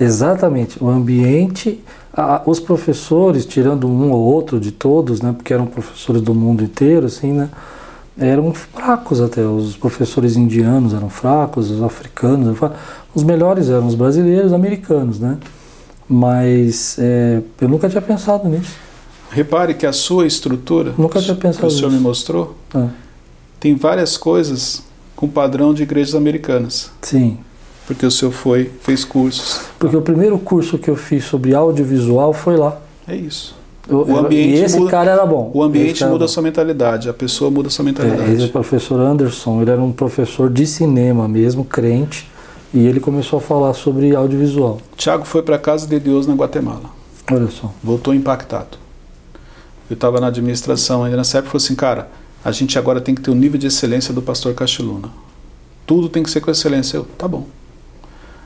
[0.00, 0.82] Exatamente.
[0.82, 1.78] O ambiente,
[2.12, 6.64] a- os professores, tirando um ou outro de todos, né, porque eram professores do mundo
[6.64, 7.48] inteiro, assim, né,
[8.18, 9.42] eram fracos até.
[9.42, 12.78] Os professores indianos eram fracos, os africanos eram fracos.
[13.14, 15.36] Os melhores eram os brasileiros, americanos, né?
[16.08, 18.72] Mas é, eu nunca tinha pensado nisso.
[19.30, 22.02] Repare que a sua estrutura, Nunca tinha que pensado o senhor me nisso.
[22.02, 22.88] mostrou, Ah,
[23.60, 24.82] tem várias coisas
[25.14, 26.90] com padrão de igrejas americanas.
[27.02, 27.38] sim.
[27.90, 29.62] Porque o senhor foi, fez cursos.
[29.76, 32.80] Porque o primeiro curso que eu fiz sobre audiovisual foi lá.
[33.08, 33.56] É isso.
[33.88, 35.50] Eu- O eu- ambiente e esse muda- cara era bom.
[35.52, 38.30] O ambiente muda a sua mentalidade, a pessoa muda a sua mentalidade.
[38.30, 42.30] É, esse professor Anderson, ele era um professor de cinema mesmo, crente,
[42.72, 44.78] e ele começou a falar sobre audiovisual.
[44.96, 46.90] Tiago foi para a casa de Deus na Guatemala.
[47.28, 47.72] Olha só.
[47.82, 48.78] Voltou impactado.
[49.90, 52.08] Eu estava na administração ainda nessa época e falou assim, cara,
[52.44, 55.08] a gente agora tem que ter o nível de excelência do pastor Castiluna.
[55.84, 56.98] Tudo tem que ser com excelência.
[56.98, 57.46] Eu, tá bom.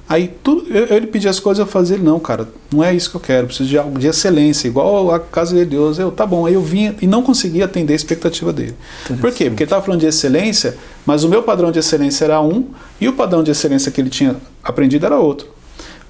[0.06, 3.16] Aí tudo, eu, ele pedia as coisas, eu fazia, não, cara, não é isso que
[3.16, 5.98] eu quero, eu preciso de algo de excelência, igual a casa de Deus.
[5.98, 6.46] Eu, tá bom.
[6.46, 8.74] Aí eu vinha e não conseguia atender a expectativa dele.
[9.20, 9.48] Por quê?
[9.48, 10.76] Porque ele estava falando de excelência,
[11.06, 12.66] mas o meu padrão de excelência era um
[13.00, 15.48] e o padrão de excelência que ele tinha aprendido era outro.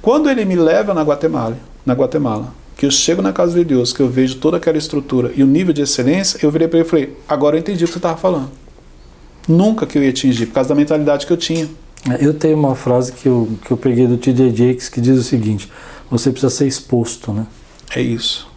[0.03, 3.93] Quando ele me leva na Guatemala, na Guatemala, que eu chego na casa de Deus,
[3.93, 6.87] que eu vejo toda aquela estrutura e o nível de excelência, eu virei para ele
[6.87, 8.51] e falei: agora eu entendi o que você estava falando.
[9.47, 11.69] Nunca que eu ia atingir, por causa da mentalidade que eu tinha.
[12.11, 14.51] É, Eu tenho uma frase que eu, que eu peguei do T.J.
[14.55, 15.71] Jakes que diz o seguinte:
[16.11, 17.47] você precisa ser exposto, né?
[17.95, 18.49] É isso.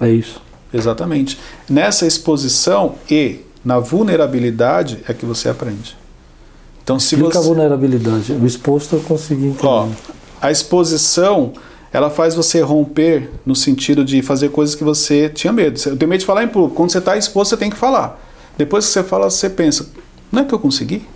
[0.00, 0.40] É isso.
[0.72, 1.38] Exatamente.
[1.68, 5.96] Nessa exposição e na vulnerabilidade é que você aprende.
[6.82, 7.48] Então, se Explica a você.
[7.48, 8.32] vulnerabilidade.
[8.32, 9.66] O exposto eu consegui entender.
[9.66, 9.88] Ó,
[10.40, 11.52] a exposição
[11.92, 15.80] ela faz você romper no sentido de fazer coisas que você tinha medo.
[15.86, 16.74] Eu tenho medo de falar em público.
[16.74, 18.20] Quando você está exposto, você tem que falar.
[18.58, 19.88] Depois que você fala, você pensa:
[20.30, 21.06] não é que eu consegui?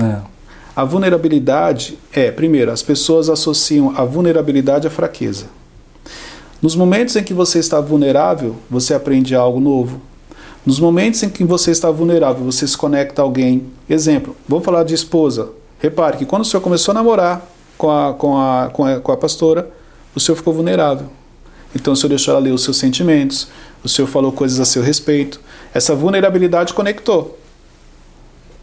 [0.00, 0.20] É.
[0.76, 5.46] A vulnerabilidade é, primeiro, as pessoas associam a vulnerabilidade à fraqueza.
[6.60, 10.02] Nos momentos em que você está vulnerável, você aprende algo novo.
[10.66, 13.64] Nos momentos em que você está vulnerável, você se conecta a alguém.
[13.88, 15.48] Exemplo, vamos falar de esposa.
[15.78, 17.48] Repare que quando o senhor começou a namorar
[17.78, 19.70] com a, com a, com a, com a pastora,
[20.14, 21.06] o senhor ficou vulnerável.
[21.74, 23.48] Então o senhor deixou ela ler os seus sentimentos,
[23.82, 25.40] o senhor falou coisas a seu respeito.
[25.72, 27.38] Essa vulnerabilidade conectou.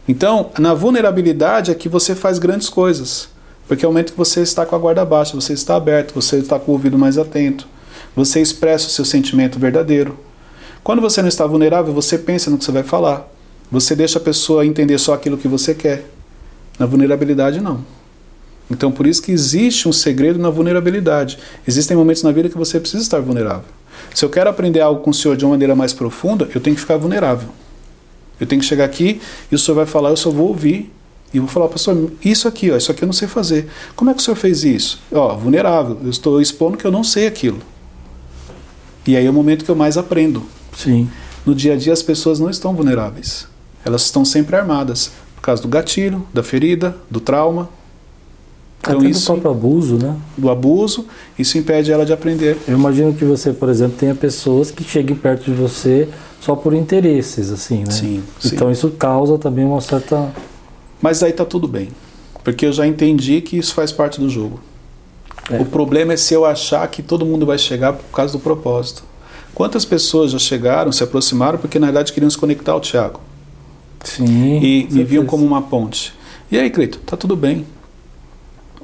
[0.06, 3.28] Então, na vulnerabilidade é que você faz grandes coisas.
[3.66, 6.36] Porque é o momento que você está com a guarda baixa, você está aberto, você
[6.36, 7.66] está com o ouvido mais atento,
[8.14, 10.18] você expressa o seu sentimento verdadeiro.
[10.82, 13.26] Quando você não está vulnerável, você pensa no que você vai falar.
[13.72, 16.04] Você deixa a pessoa entender só aquilo que você quer.
[16.78, 17.82] Na vulnerabilidade, não.
[18.70, 21.38] Então, por isso que existe um segredo na vulnerabilidade.
[21.66, 23.64] Existem momentos na vida que você precisa estar vulnerável.
[24.14, 26.76] Se eu quero aprender algo com o Senhor de uma maneira mais profunda, eu tenho
[26.76, 27.48] que ficar vulnerável.
[28.44, 29.20] Eu tenho que chegar aqui
[29.50, 30.92] e o Senhor vai falar, eu só vou ouvir.
[31.32, 33.66] E vou falar, pastor, isso aqui, ó, isso aqui eu não sei fazer.
[33.96, 35.00] Como é que o senhor fez isso?
[35.10, 37.58] Ó, vulnerável, eu estou expondo que eu não sei aquilo.
[39.04, 40.44] E aí é o momento que eu mais aprendo.
[40.76, 41.10] Sim.
[41.44, 43.48] No dia a dia as pessoas não estão vulneráveis.
[43.84, 47.68] Elas estão sempre armadas por causa do gatilho, da ferida, do trauma.
[48.78, 50.16] Então Até isso, do próprio abuso, né?
[50.38, 52.56] Do abuso, isso impede ela de aprender.
[52.68, 56.08] Eu imagino que você, por exemplo, tenha pessoas que cheguem perto de você
[56.44, 57.90] só por interesses, assim, né?
[57.90, 58.22] Sim.
[58.44, 58.72] Então sim.
[58.72, 60.30] isso causa também uma certa
[61.04, 61.90] mas aí tá tudo bem,
[62.42, 64.58] porque eu já entendi que isso faz parte do jogo.
[65.50, 65.60] É.
[65.60, 69.04] O problema é se eu achar que todo mundo vai chegar por causa do propósito.
[69.54, 73.20] Quantas pessoas já chegaram, se aproximaram porque na verdade queriam se conectar ao Tiago?
[74.02, 74.60] Sim.
[74.62, 76.14] E me viam como uma ponte.
[76.50, 77.66] E aí, Cleito, tá tudo bem.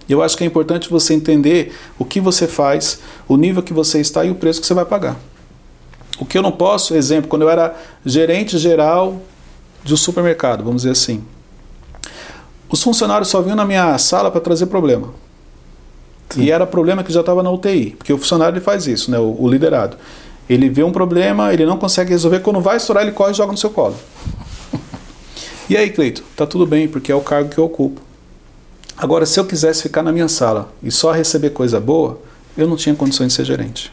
[0.07, 3.99] Eu acho que é importante você entender o que você faz, o nível que você
[3.99, 5.19] está e o preço que você vai pagar.
[6.21, 9.23] O que eu não posso, exemplo, quando eu era gerente geral
[9.83, 11.25] de um supermercado, vamos dizer assim,
[12.69, 15.09] os funcionários só vinham na minha sala para trazer problema.
[16.29, 16.43] Sim.
[16.43, 19.19] E era problema que já estava na UTI, porque o funcionário ele faz isso, né,
[19.19, 19.97] o, o, liderado.
[20.49, 23.53] Ele vê um problema, ele não consegue resolver, quando vai estourar, ele corre e joga
[23.53, 23.97] no seu colo.
[25.71, 28.01] e aí, Cleito, tá tudo bem, porque é o cargo que eu ocupo.
[28.97, 32.21] Agora, se eu quisesse ficar na minha sala e só receber coisa boa,
[32.59, 33.91] eu não tinha condições de ser gerente.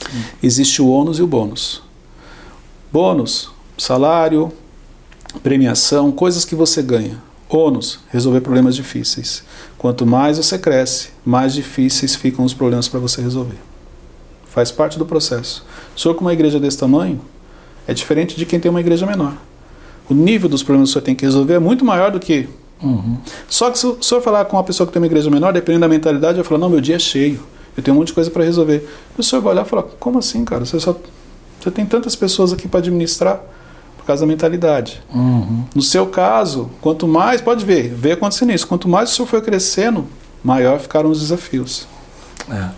[0.00, 0.24] Sim.
[0.42, 1.82] Existe o ônus e o bônus.
[2.92, 4.52] Bônus, salário,
[5.42, 7.22] premiação, coisas que você ganha.
[7.48, 9.42] Ônus, resolver problemas difíceis.
[9.76, 13.58] Quanto mais você cresce, mais difíceis ficam os problemas para você resolver.
[14.46, 15.64] Faz parte do processo.
[15.96, 17.20] O senhor com uma igreja desse tamanho
[17.86, 19.36] é diferente de quem tem uma igreja menor.
[20.08, 22.48] O nível dos problemas que o senhor tem que resolver é muito maior do que.
[22.82, 23.18] Uhum.
[23.48, 25.82] Só que se o senhor falar com uma pessoa que tem uma igreja menor, dependendo
[25.82, 27.40] da mentalidade, vai falar: não, meu dia é cheio,
[27.76, 28.88] eu tenho um monte de coisa para resolver.
[29.16, 30.64] E o senhor vai olhar e falar: como assim, cara?
[30.64, 30.96] Você, só,
[31.60, 33.40] você tem tantas pessoas aqui para administrar
[33.96, 35.02] por causa da mentalidade.
[35.14, 35.64] Uhum.
[35.74, 39.40] No seu caso, quanto mais, pode ver, veio acontecendo isso, quanto mais o senhor foi
[39.42, 40.06] crescendo,
[40.42, 41.86] maior ficaram os desafios.
[42.50, 42.68] É.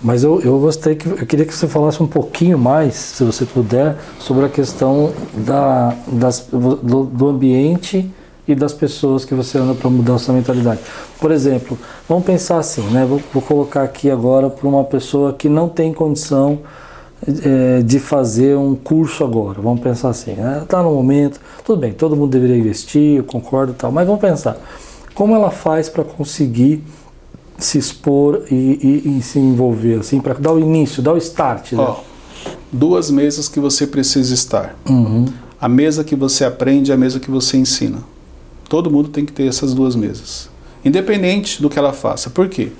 [0.00, 3.44] Mas eu, eu gostei que eu queria que você falasse um pouquinho mais, se você
[3.44, 8.10] puder, sobre a questão da, das, do, do ambiente
[8.46, 10.80] e das pessoas que você anda para mudar essa mentalidade.
[11.20, 11.78] Por exemplo,
[12.08, 13.04] vamos pensar assim, né?
[13.04, 16.60] Vou, vou colocar aqui agora para uma pessoa que não tem condição
[17.44, 19.60] é, de fazer um curso agora.
[19.60, 20.64] Vamos pensar assim, né?
[20.68, 24.56] Tá no momento, tudo bem, todo mundo deveria investir, eu concordo tal, mas vamos pensar,
[25.14, 26.82] como ela faz para conseguir
[27.58, 28.54] se expor e,
[29.04, 31.72] e, e se envolver, assim, para dar o início, dar o start?
[31.72, 31.96] Né?
[32.72, 34.74] duas mesas que você precisa estar.
[34.88, 35.26] Uhum.
[35.60, 37.98] A mesa que você aprende e a mesa que você ensina.
[38.72, 40.48] Todo mundo tem que ter essas duas mesas.
[40.82, 42.30] Independente do que ela faça.
[42.30, 42.70] Por quê?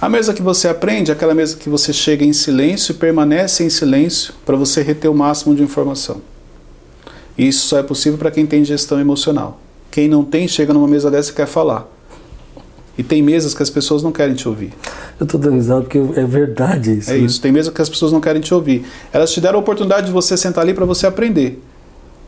[0.00, 3.64] A mesa que você aprende é aquela mesa que você chega em silêncio e permanece
[3.64, 6.22] em silêncio para você reter o máximo de informação.
[7.36, 9.60] E isso só é possível para quem tem gestão emocional.
[9.90, 11.88] Quem não tem, chega numa mesa dessa e quer falar.
[12.96, 14.72] E tem mesas que as pessoas não querem te ouvir.
[15.18, 17.10] Eu estou dando risada porque é verdade isso.
[17.10, 17.24] É né?
[17.24, 17.40] isso.
[17.40, 18.86] Tem mesas que as pessoas não querem te ouvir.
[19.12, 21.60] Elas te deram a oportunidade de você sentar ali para você aprender.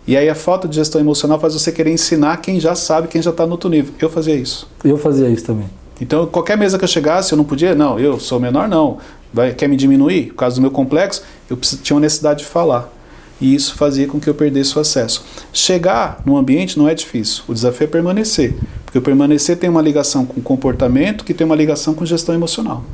[0.06, 3.22] E aí a falta de gestão emocional faz você querer ensinar quem já sabe, quem
[3.22, 3.94] já está no outro nível.
[4.00, 4.68] Eu fazia isso.
[4.84, 5.68] Eu fazia isso também.
[6.00, 8.98] Então, qualquer mesa que eu chegasse, eu não podia, não, eu sou menor, não.
[9.32, 10.28] Vai, quer me diminuir?
[10.28, 12.92] Por causa do meu complexo, eu tinha uma necessidade de falar.
[13.40, 15.24] E isso fazia com que eu perdesse o acesso.
[15.52, 18.54] Chegar no ambiente não é difícil, o desafio é permanecer.
[18.84, 22.84] Porque o permanecer tem uma ligação com comportamento que tem uma ligação com gestão emocional.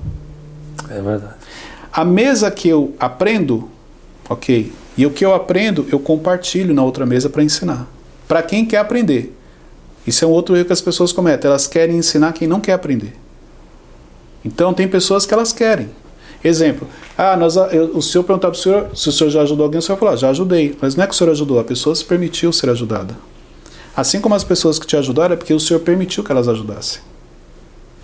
[0.88, 1.34] É verdade.
[1.92, 3.68] A mesa que eu aprendo,
[4.28, 7.86] ok, e o que eu aprendo, eu compartilho na outra mesa para ensinar.
[8.26, 9.32] Para quem quer aprender.
[10.04, 11.48] Isso é um outro erro que as pessoas cometem.
[11.48, 13.14] Elas querem ensinar quem não quer aprender.
[14.44, 15.88] Então, tem pessoas que elas querem.
[16.42, 19.64] Exemplo, ah, nós, eu, o senhor perguntar para o senhor se o senhor já ajudou
[19.64, 20.76] alguém, o senhor vai falar, já ajudei.
[20.80, 23.16] Mas não é que o senhor ajudou, a pessoa se permitiu ser ajudada.
[23.96, 27.00] Assim como as pessoas que te ajudaram, é porque o senhor permitiu que elas ajudassem.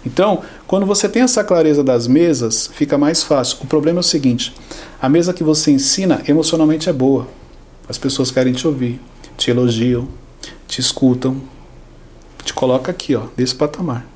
[0.06, 3.58] Então, quando você tem essa clareza das mesas, fica mais fácil.
[3.62, 4.54] O problema é o seguinte:
[5.00, 7.26] a mesa que você ensina emocionalmente é boa.
[7.88, 9.00] As pessoas querem te ouvir,
[9.36, 10.08] te elogiam,
[10.66, 11.40] te escutam,
[12.44, 14.06] te coloca aqui, ó, desse patamar.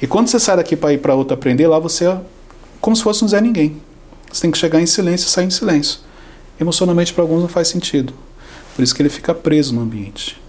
[0.00, 2.20] E quando você sai daqui para ir para outro aprender, lá você é
[2.80, 3.80] como se fosse um Zé Ninguém.
[4.30, 6.00] Você tem que chegar em silêncio e sair em silêncio.
[6.60, 8.12] Emocionalmente, para alguns, não faz sentido.
[8.74, 10.40] Por isso que ele fica preso no ambiente.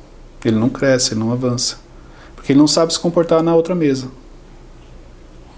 [0.43, 1.77] Ele não cresce, ele não avança.
[2.35, 4.07] Porque ele não sabe se comportar na outra mesa.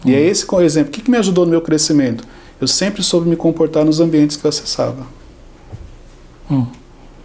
[0.05, 0.89] E é esse o exemplo.
[0.89, 2.23] O que, que me ajudou no meu crescimento?
[2.59, 5.05] Eu sempre soube me comportar nos ambientes que eu acessava.
[6.49, 6.65] Hum.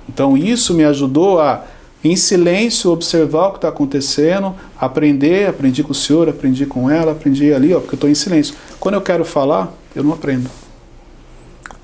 [0.08, 1.64] Então isso me ajudou a,
[2.04, 5.48] em silêncio, observar o que está acontecendo, aprender.
[5.48, 8.54] Aprendi com o senhor, aprendi com ela, aprendi ali, ó, porque eu estou em silêncio.
[8.80, 10.50] Quando eu quero falar, eu não aprendo.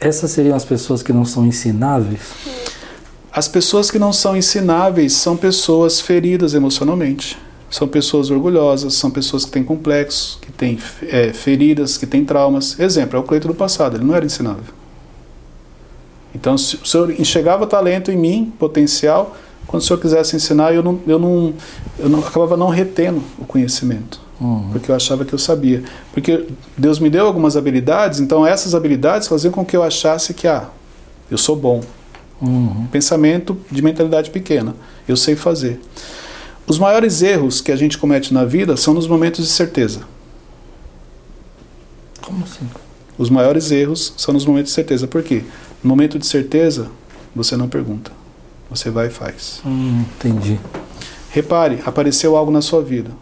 [0.00, 2.20] Essas seriam as pessoas que não são ensináveis?
[3.32, 7.38] As pessoas que não são ensináveis são pessoas feridas emocionalmente.
[7.70, 12.78] São pessoas orgulhosas, são pessoas que têm complexos, que têm é, feridas, que têm traumas.
[12.80, 14.74] Exemplo, é o Cleito do passado, ele não era ensinável.
[16.34, 20.82] Então, se o senhor enxergava talento em mim, potencial, quando o senhor quisesse ensinar, eu
[20.82, 21.54] não, eu não,
[21.98, 24.70] eu não acabava não retendo o conhecimento, uhum.
[24.72, 25.82] porque eu achava que eu sabia.
[26.12, 26.46] Porque
[26.76, 30.68] Deus me deu algumas habilidades, então essas habilidades faziam com que eu achasse que, ah,
[31.30, 31.82] eu sou bom.
[32.40, 32.86] Uhum.
[32.90, 34.74] Pensamento de mentalidade pequena,
[35.06, 35.80] eu sei fazer.
[36.68, 40.02] Os maiores erros que a gente comete na vida são nos momentos de certeza.
[42.20, 42.68] Como assim?
[43.16, 45.06] Os maiores erros são nos momentos de certeza.
[45.06, 45.44] Por quê?
[45.82, 46.90] No momento de certeza,
[47.34, 48.12] você não pergunta.
[48.68, 49.62] Você vai e faz.
[49.64, 50.60] Hum, entendi.
[51.30, 53.12] Repare, apareceu algo na sua vida.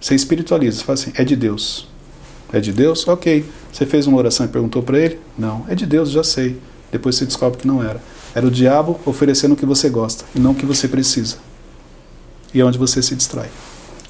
[0.00, 1.86] Você espiritualiza, você fala assim: é de Deus.
[2.52, 3.06] É de Deus?
[3.06, 3.44] Ok.
[3.72, 5.20] Você fez uma oração e perguntou para ele?
[5.38, 5.64] Não.
[5.68, 6.58] É de Deus, já sei.
[6.90, 8.02] Depois você descobre que não era.
[8.34, 11.36] Era o diabo oferecendo o que você gosta e não o que você precisa
[12.56, 13.50] e é onde você se distrai.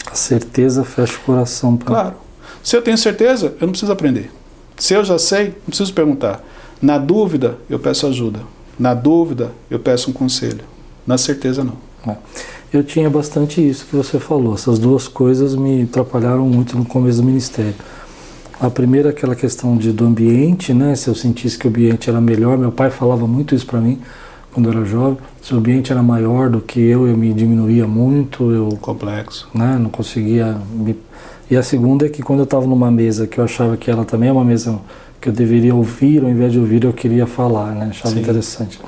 [0.07, 1.77] A certeza fecha o coração.
[1.77, 1.87] Pra...
[1.87, 2.15] Claro.
[2.63, 4.31] Se eu tenho certeza, eu não preciso aprender.
[4.79, 6.45] Se eu já sei, não preciso perguntar.
[6.81, 8.41] Na dúvida, eu peço ajuda.
[8.79, 10.61] Na dúvida, eu peço um conselho.
[11.05, 11.77] Na certeza, não.
[12.07, 12.17] É.
[12.73, 14.55] Eu tinha bastante isso que você falou.
[14.55, 17.75] Essas duas coisas me atrapalharam muito no começo do ministério.
[18.61, 20.95] A primeira, aquela questão de, do ambiente, né?
[20.95, 24.01] Se eu sentisse que o ambiente era melhor, meu pai falava muito isso para mim
[24.57, 25.19] quando eu era jovem.
[25.43, 28.51] Se o ambiente era maior do que eu, eu me diminuía muito.
[28.51, 29.47] Eu, Complexo.
[29.53, 30.97] Né, não conseguia me...
[31.51, 34.07] E a segunda é que quando eu estava numa mesa que eu achava que ela
[34.07, 34.81] também é uma mesa
[35.21, 37.89] que eu deveria ouvir, ao invés de ouvir, eu queria falar, né?
[37.91, 38.21] Achava Sim.
[38.23, 38.81] interessante.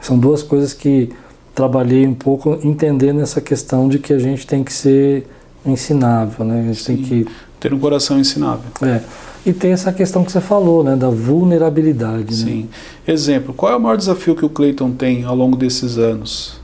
[0.00, 1.10] São duas coisas que
[1.52, 5.26] trabalhei um pouco entendendo essa questão de que a gente tem que ser
[5.66, 6.60] ensinável, né?
[6.60, 6.96] A gente Sim.
[6.96, 7.26] tem que
[7.60, 8.70] ter um coração ensinável.
[8.82, 9.02] É.
[9.46, 12.34] E tem essa questão que você falou, né, da vulnerabilidade.
[12.34, 12.62] Sim.
[12.62, 12.68] Né?
[13.06, 16.60] Exemplo, qual é o maior desafio que o Cleiton tem ao longo desses anos?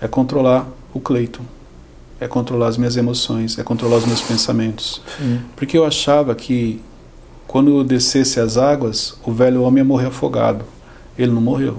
[0.00, 1.44] É controlar o Cleiton.
[2.20, 5.00] É controlar as minhas emoções, é controlar os meus pensamentos.
[5.18, 5.40] Sim.
[5.56, 6.80] Porque eu achava que
[7.46, 10.64] quando descesse as águas, o velho homem ia morrer afogado.
[11.18, 11.78] Ele não morreu.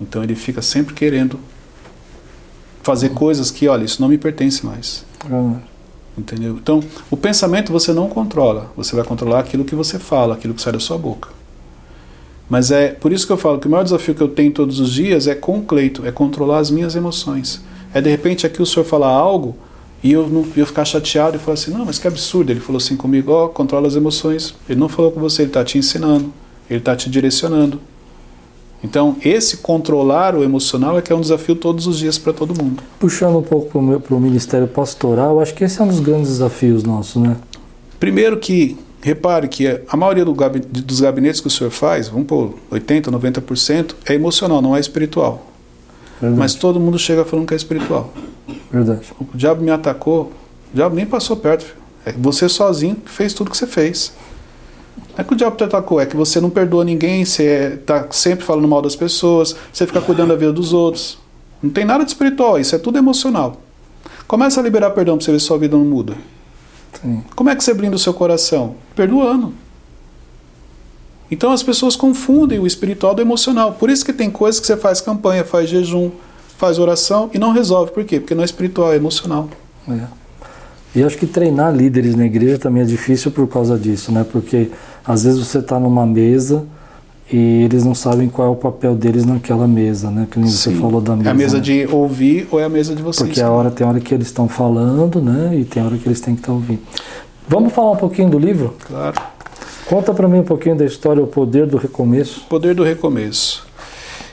[0.00, 1.38] Então ele fica sempre querendo
[2.82, 5.04] fazer coisas que, olha, isso não me pertence mais.
[5.28, 5.60] Uhum.
[6.18, 6.58] Entendeu?
[6.60, 10.60] Então, o pensamento você não controla, você vai controlar aquilo que você fala, aquilo que
[10.60, 11.28] sai da sua boca.
[12.48, 14.80] Mas é por isso que eu falo que o maior desafio que eu tenho todos
[14.80, 17.62] os dias é com o Cleito, é controlar as minhas emoções.
[17.94, 19.56] É de repente aqui o senhor falar algo
[20.02, 22.50] e eu, não, eu ficar chateado e falar assim: não, mas que absurdo.
[22.50, 24.54] Ele falou assim comigo: ó, oh, controla as emoções.
[24.68, 26.32] Ele não falou com você, ele está te ensinando,
[26.68, 27.80] ele está te direcionando.
[28.82, 32.56] Então, esse controlar o emocional é que é um desafio todos os dias para todo
[32.62, 32.82] mundo.
[33.00, 33.70] Puxando um pouco
[34.00, 37.36] para o Ministério Pastoral, acho que esse é um dos grandes desafios nossos, né?
[37.98, 42.26] Primeiro que, repare que a maioria do gabinete, dos gabinetes que o senhor faz, vamos
[42.26, 45.46] por 80%, 90%, é emocional, não é espiritual.
[46.20, 46.38] Verdade.
[46.38, 48.12] Mas todo mundo chega falando que é espiritual.
[48.70, 49.02] Verdade.
[49.20, 50.32] O diabo me atacou,
[50.72, 51.76] o diabo nem passou perto.
[52.04, 54.12] É você sozinho fez tudo que você fez.
[55.10, 58.06] Não é que o diabo te atacou, é que você não perdoa ninguém, você está
[58.10, 61.18] sempre falando mal das pessoas, você fica cuidando da vida dos outros.
[61.62, 63.60] Não tem nada de espiritual, isso é tudo emocional.
[64.26, 66.14] Começa a liberar perdão para você ver se sua vida não muda.
[67.00, 67.22] Sim.
[67.34, 68.76] Como é que você brinda o seu coração?
[68.94, 69.52] Perdoando.
[71.30, 73.72] Então as pessoas confundem o espiritual do emocional.
[73.72, 76.10] Por isso que tem coisas que você faz campanha, faz jejum,
[76.56, 77.92] faz oração e não resolve.
[77.92, 78.18] Por quê?
[78.18, 79.48] Porque não é espiritual, é emocional.
[79.88, 80.06] É.
[80.94, 84.24] E acho que treinar líderes na igreja também é difícil por causa disso, né?
[84.24, 84.70] Porque
[85.08, 86.66] às vezes você está numa mesa
[87.32, 90.28] e eles não sabem qual é o papel deles naquela mesa, né?
[90.30, 91.30] Que você falou da mesa.
[91.30, 91.62] É a mesa né?
[91.62, 93.26] de ouvir ou é a mesa de vocês?
[93.26, 95.56] Porque a hora tem hora que eles estão falando, né?
[95.56, 96.80] E tem hora que eles têm que estar tá ouvindo.
[97.48, 98.74] Vamos falar um pouquinho do livro?
[98.86, 99.16] Claro.
[99.88, 102.44] Conta para mim um pouquinho da história O Poder do Recomeço.
[102.46, 103.66] Poder do Recomeço.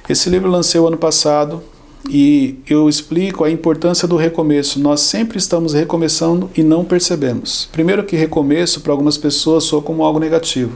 [0.09, 1.63] Esse livro lancei o ano passado
[2.09, 4.79] e eu explico a importância do recomeço.
[4.79, 7.67] Nós sempre estamos recomeçando e não percebemos.
[7.71, 10.75] Primeiro que recomeço para algumas pessoas soa como algo negativo.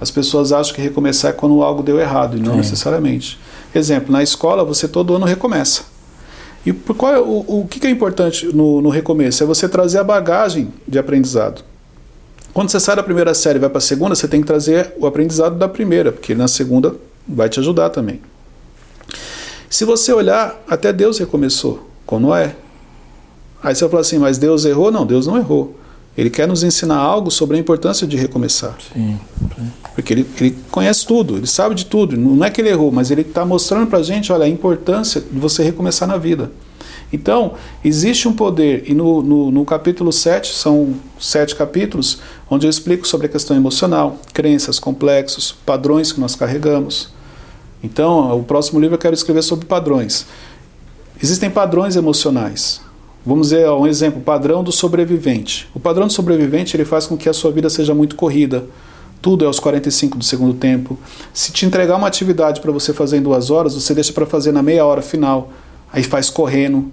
[0.00, 2.58] As pessoas acham que recomeçar é quando algo deu errado, e não Sim.
[2.58, 3.38] necessariamente.
[3.72, 5.84] Exemplo, na escola você todo ano recomeça.
[6.66, 9.42] E por qual é, o, o que é importante no, no recomeço?
[9.42, 11.62] É você trazer a bagagem de aprendizado.
[12.52, 14.92] Quando você sai da primeira série e vai para a segunda, você tem que trazer
[14.98, 16.94] o aprendizado da primeira, porque na segunda
[17.26, 18.20] vai te ajudar também.
[19.72, 22.54] Se você olhar, até Deus recomeçou com Noé.
[23.62, 24.92] Aí você vai falar assim, mas Deus errou?
[24.92, 25.74] Não, Deus não errou.
[26.14, 28.76] Ele quer nos ensinar algo sobre a importância de recomeçar.
[28.92, 29.18] Sim.
[29.94, 32.18] Porque ele, ele conhece tudo, ele sabe de tudo.
[32.18, 35.22] Não é que ele errou, mas ele está mostrando para a gente olha, a importância
[35.22, 36.52] de você recomeçar na vida.
[37.10, 42.18] Então, existe um poder, e no, no, no, capítulo 7, são sete capítulos,
[42.50, 47.21] onde eu explico sobre a questão emocional, crenças, complexos, padrões que nós carregamos.
[47.82, 50.26] Então, o próximo livro eu quero escrever sobre padrões.
[51.22, 52.80] Existem padrões emocionais.
[53.24, 55.68] Vamos ver um exemplo, padrão do sobrevivente.
[55.74, 58.64] O padrão do sobrevivente ele faz com que a sua vida seja muito corrida.
[59.20, 60.98] Tudo é aos 45 do segundo tempo.
[61.32, 64.50] Se te entregar uma atividade para você fazer em duas horas, você deixa para fazer
[64.50, 65.52] na meia hora final.
[65.92, 66.90] Aí faz correndo.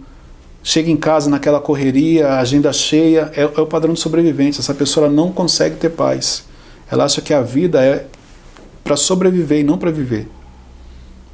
[0.62, 3.32] Chega em casa naquela correria, agenda cheia.
[3.36, 4.60] É, é o padrão do sobrevivente.
[4.60, 6.44] Essa pessoa não consegue ter paz.
[6.92, 8.06] Ela acha que a vida é
[8.84, 10.28] para sobreviver e não para viver.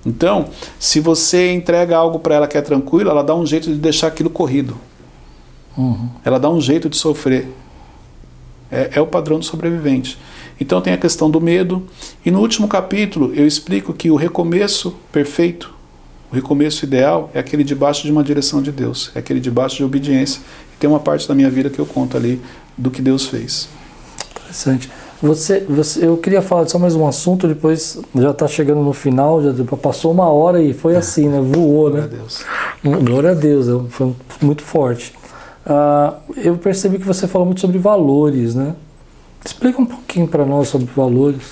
[0.06, 0.50] Então,
[0.80, 4.08] se você entrega algo para ela que é tranquilo, ela dá um jeito de deixar
[4.08, 4.78] aquilo corrido.
[5.78, 6.10] Uhum.
[6.24, 7.48] Ela dá um jeito de sofrer.
[8.72, 10.18] É, é, o padrão do sobrevivente.
[10.60, 11.84] Então tem a questão do medo.
[12.26, 15.74] E no último capítulo eu explico que o recomeço perfeito,
[16.32, 19.84] o recomeço ideal, é aquele debaixo de uma direção de Deus, é aquele debaixo de
[19.84, 20.42] obediência.
[20.74, 22.42] E tem uma parte da minha vida que eu conto ali
[22.78, 23.70] do que Deus fez.
[24.36, 24.90] Interessante.
[25.22, 29.42] Você, você, eu queria falar só mais um assunto, depois já está chegando no final,
[29.42, 31.40] já passou uma hora e foi assim, né?
[31.40, 32.02] Voou, né?
[32.02, 32.46] Glória a Deus.
[32.84, 35.14] Glória a Deus, é foi muito forte.
[35.66, 38.76] Uh, eu percebi que você falou muito sobre valores, né?
[39.44, 41.44] Explica um pouquinho para nós sobre valores.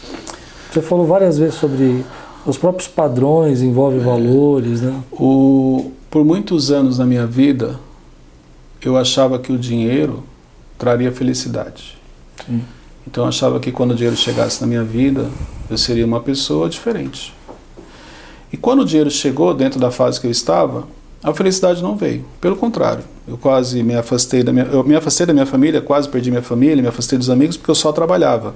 [0.71, 2.03] Você falou várias vezes sobre
[2.45, 4.03] os próprios padrões envolvem é.
[4.03, 4.93] valores, né?
[5.11, 7.79] O, por muitos anos na minha vida,
[8.83, 10.23] eu achava que o dinheiro
[10.77, 11.97] traria felicidade.
[12.45, 12.61] Sim.
[13.07, 15.29] Então eu achava que quando o dinheiro chegasse na minha vida,
[15.69, 17.33] eu seria uma pessoa diferente.
[18.51, 20.87] E quando o dinheiro chegou dentro da fase que eu estava,
[21.23, 22.25] a felicidade não veio.
[22.39, 26.07] Pelo contrário, eu quase me afastei da minha, eu me afastei da minha família, quase
[26.09, 28.53] perdi minha família, me afastei dos amigos porque eu só trabalhava.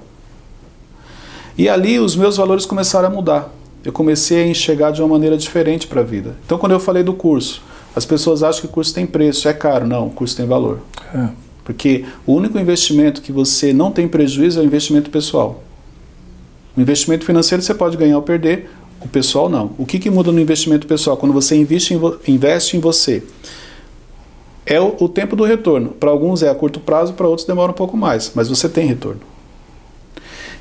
[1.57, 3.51] E ali os meus valores começaram a mudar.
[3.83, 6.35] Eu comecei a enxergar de uma maneira diferente para a vida.
[6.45, 7.61] Então quando eu falei do curso,
[7.95, 9.87] as pessoas acham que o curso tem preço, é caro.
[9.87, 10.79] Não, o curso tem valor.
[11.15, 11.46] É.
[11.67, 15.61] Porque o único investimento que você não tem prejuízo é o investimento pessoal.
[16.77, 18.69] O investimento financeiro você pode ganhar ou perder,
[19.01, 19.71] o pessoal não.
[19.77, 21.17] O que, que muda no investimento pessoal?
[21.17, 23.21] Quando você investe em, investe em você,
[24.65, 25.89] é o, o tempo do retorno.
[25.89, 28.87] Para alguns é a curto prazo, para outros demora um pouco mais, mas você tem
[28.87, 29.19] retorno.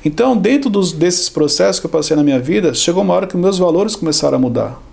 [0.03, 3.37] Então, dentro dos, desses processos que eu passei na minha vida, chegou uma hora que
[3.37, 4.83] meus valores começaram a mudar.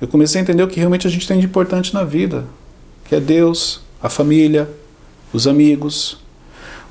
[0.00, 2.44] Eu comecei a entender o que realmente a gente tem de importante na vida,
[3.08, 4.68] que é Deus, a família,
[5.34, 6.16] os amigos.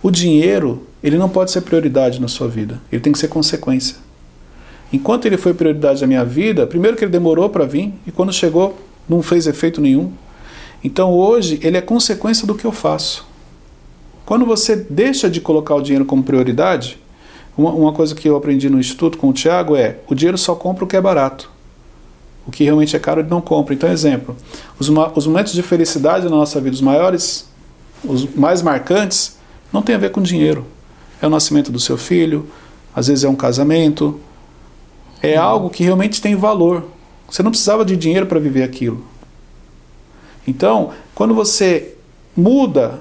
[0.04, 3.96] O dinheiro, ele não pode ser prioridade na sua vida, ele tem que ser consequência.
[4.91, 8.32] Enquanto ele foi prioridade na minha vida, primeiro que ele demorou para vir e quando
[8.32, 8.78] chegou
[9.10, 10.12] não fez efeito nenhum.
[10.84, 13.26] Então hoje ele é consequência do que eu faço.
[14.26, 17.00] Quando você deixa de colocar o dinheiro como prioridade,
[17.58, 20.54] uma, uma coisa que eu aprendi no instituto com o Tiago é: o dinheiro só
[20.54, 21.50] compra o que é barato.
[22.46, 23.74] O que realmente é caro ele não compra.
[23.74, 24.36] Então, exemplo:
[24.80, 27.48] os, os momentos de felicidade na nossa vida, os maiores
[28.04, 29.38] os mais marcantes,
[29.72, 30.66] não tem a ver com dinheiro.
[31.22, 32.47] É o nascimento do seu filho,
[32.95, 34.20] às vezes é um casamento.
[35.22, 35.45] É uhum.
[35.45, 36.86] algo que realmente tem valor.
[37.30, 39.04] Você não precisava de dinheiro para viver aquilo.
[40.45, 41.95] Então, quando você
[42.36, 42.99] muda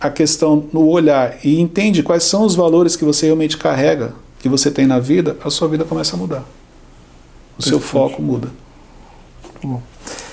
[0.00, 4.48] a questão no olhar e entende quais são os valores que você realmente carrega, que
[4.48, 6.44] você tem na vida, a sua vida começa a mudar.
[7.58, 8.50] O seu foco muda.
[9.62, 9.82] Bom.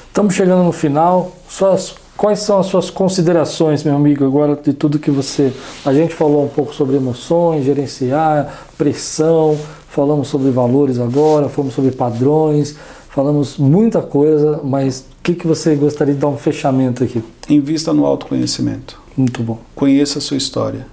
[0.08, 1.36] Estamos chegando no final.
[1.50, 5.54] Suas Quais são as suas considerações, meu amigo, agora de tudo que você.
[5.86, 9.56] A gente falou um pouco sobre emoções, gerenciar, pressão,
[9.88, 12.76] falamos sobre valores agora, falamos sobre padrões,
[13.08, 17.24] falamos muita coisa, mas o que, que você gostaria de dar um fechamento aqui?
[17.48, 19.00] Invista no autoconhecimento.
[19.16, 19.60] Muito bom.
[19.76, 20.88] Conheça a sua história.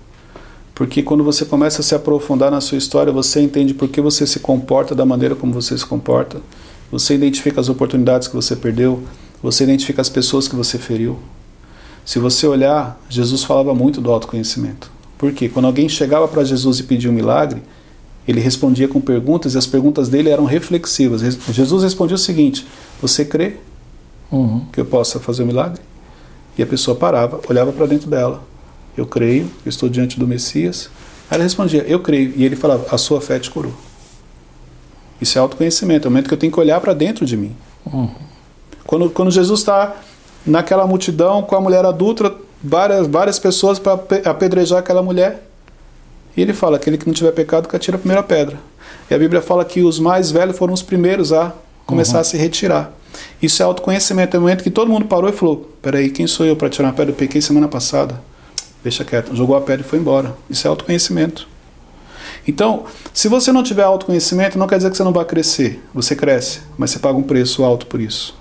[0.75, 4.27] Porque quando você começa a se aprofundar na sua história, você entende por que você
[4.27, 6.39] se comporta da maneira como você se comporta.
[6.93, 9.01] Você identifica as oportunidades que você perdeu
[9.45, 11.19] você identifica as pessoas que você feriu.
[12.03, 14.91] Se você olhar, Jesus falava muito do autoconhecimento.
[15.19, 15.51] Por quê?
[15.51, 17.63] Quando alguém chegava para Jesus e pedia um milagre,
[18.27, 21.21] ele respondia com perguntas e as perguntas dele eram reflexivas.
[21.51, 22.67] Jesus respondia o seguinte:
[23.03, 23.57] Você crê
[24.33, 24.65] uhum.
[24.73, 25.83] que eu possa fazer o um milagre?
[26.57, 28.43] E a pessoa parava, olhava para dentro dela.
[28.97, 30.89] Eu creio, eu estou diante do Messias.
[31.31, 32.33] Aí ela respondia: Eu creio.
[32.35, 33.75] E ele falava: A sua fé te curou.
[35.21, 37.55] Isso é autoconhecimento, é o momento que eu tenho que olhar para dentro de mim.
[37.85, 38.09] Uhum.
[38.87, 39.95] Quando, quando Jesus está
[40.47, 45.47] naquela multidão com a mulher adulta, várias, várias pessoas para apedrejar aquela mulher.
[46.37, 48.59] E ele fala: aquele que não tiver pecado, que atira a primeira pedra.
[49.11, 51.53] E a Bíblia fala que os mais velhos foram os primeiros a
[51.87, 52.21] começar uhum.
[52.21, 52.93] a se retirar.
[53.41, 54.37] Isso é autoconhecimento.
[54.37, 56.89] É o momento que todo mundo parou e falou: peraí, quem sou eu para tirar
[56.89, 57.13] uma pedra?
[57.13, 58.21] Eu pequei semana passada.
[58.83, 59.35] Deixa quieto.
[59.35, 60.35] Jogou a pedra e foi embora.
[60.49, 61.49] Isso é autoconhecimento.
[62.47, 65.83] Então, se você não tiver autoconhecimento, não quer dizer que você não vai crescer.
[65.95, 68.37] Você cresce, mas você paga um preço alto por isso.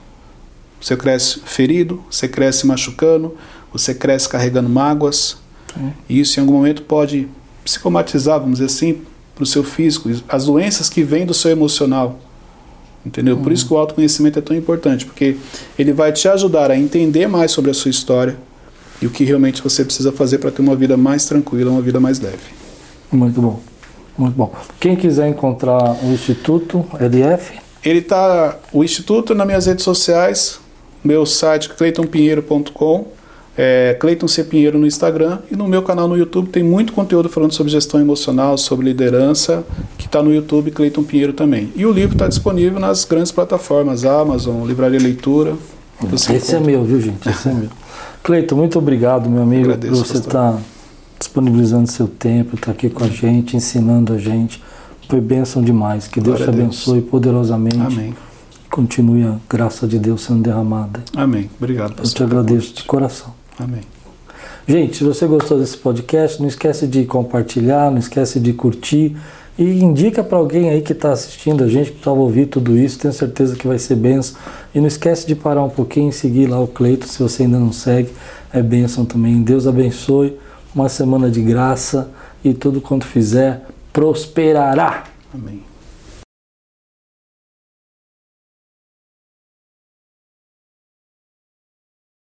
[0.84, 3.38] Você cresce ferido, você cresce machucando,
[3.72, 5.38] você cresce carregando mágoas.
[5.80, 5.90] É.
[6.10, 7.30] E isso em algum momento pode
[7.64, 9.02] psicomatizar, vamos dizer assim,
[9.34, 12.20] para o seu físico, as doenças que vêm do seu emocional.
[13.06, 13.38] Entendeu?
[13.38, 13.44] Uhum.
[13.44, 15.38] Por isso que o autoconhecimento é tão importante, porque
[15.80, 18.38] ele vai te ajudar a entender mais sobre a sua história
[19.02, 22.00] e o que realmente você precisa fazer para ter uma vida mais tranquila, uma vida
[22.00, 22.52] mais leve.
[23.10, 23.62] Muito bom.
[24.18, 24.54] Muito bom.
[24.82, 27.54] Quem quiser encontrar o Instituto LF?
[27.84, 28.58] Ele está.
[28.72, 30.60] O Instituto nas minhas redes sociais,
[31.04, 33.08] meu site cleitonpinheiro.com
[33.58, 34.43] é, Cleiton C.
[34.43, 37.99] Pinheiro no Instagram e no meu canal no YouTube tem muito conteúdo falando sobre gestão
[37.99, 39.64] emocional, sobre liderança,
[39.97, 41.72] que está no YouTube Cleiton Pinheiro também.
[41.76, 45.56] E o livro está disponível nas grandes plataformas, Amazon, Livraria Leitura.
[46.12, 46.58] Esse encontra.
[46.58, 47.30] é meu, viu gente?
[47.30, 47.70] Esse é meu.
[48.24, 50.60] Cleiton, muito obrigado, meu amigo, Agradeço, por você estar tá
[51.20, 54.64] disponibilizando seu tempo, estar tá aqui com a gente, ensinando a gente.
[55.08, 56.08] Foi bênção demais.
[56.08, 57.78] Que Deus Glória te abençoe poderosamente.
[57.78, 58.16] Amém
[58.74, 61.03] continue a graça de Deus sendo derramada.
[61.15, 61.47] Amém.
[61.59, 62.07] Obrigado, pastor.
[62.07, 63.32] Eu te agradeço de coração.
[63.59, 63.82] Amém.
[64.67, 69.15] Gente, se você gostou desse podcast, não esquece de compartilhar, não esquece de curtir
[69.59, 72.97] e indica para alguém aí que está assistindo a gente, que estava ouvindo tudo isso,
[72.97, 74.39] tenho certeza que vai ser benção.
[74.74, 77.59] E não esquece de parar um pouquinho e seguir lá o Cleito, se você ainda
[77.59, 78.09] não segue,
[78.51, 79.43] é bênção também.
[79.43, 80.36] Deus abençoe,
[80.74, 82.09] uma semana de graça
[82.43, 85.03] e tudo quanto fizer prosperará.
[85.32, 85.72] Amém.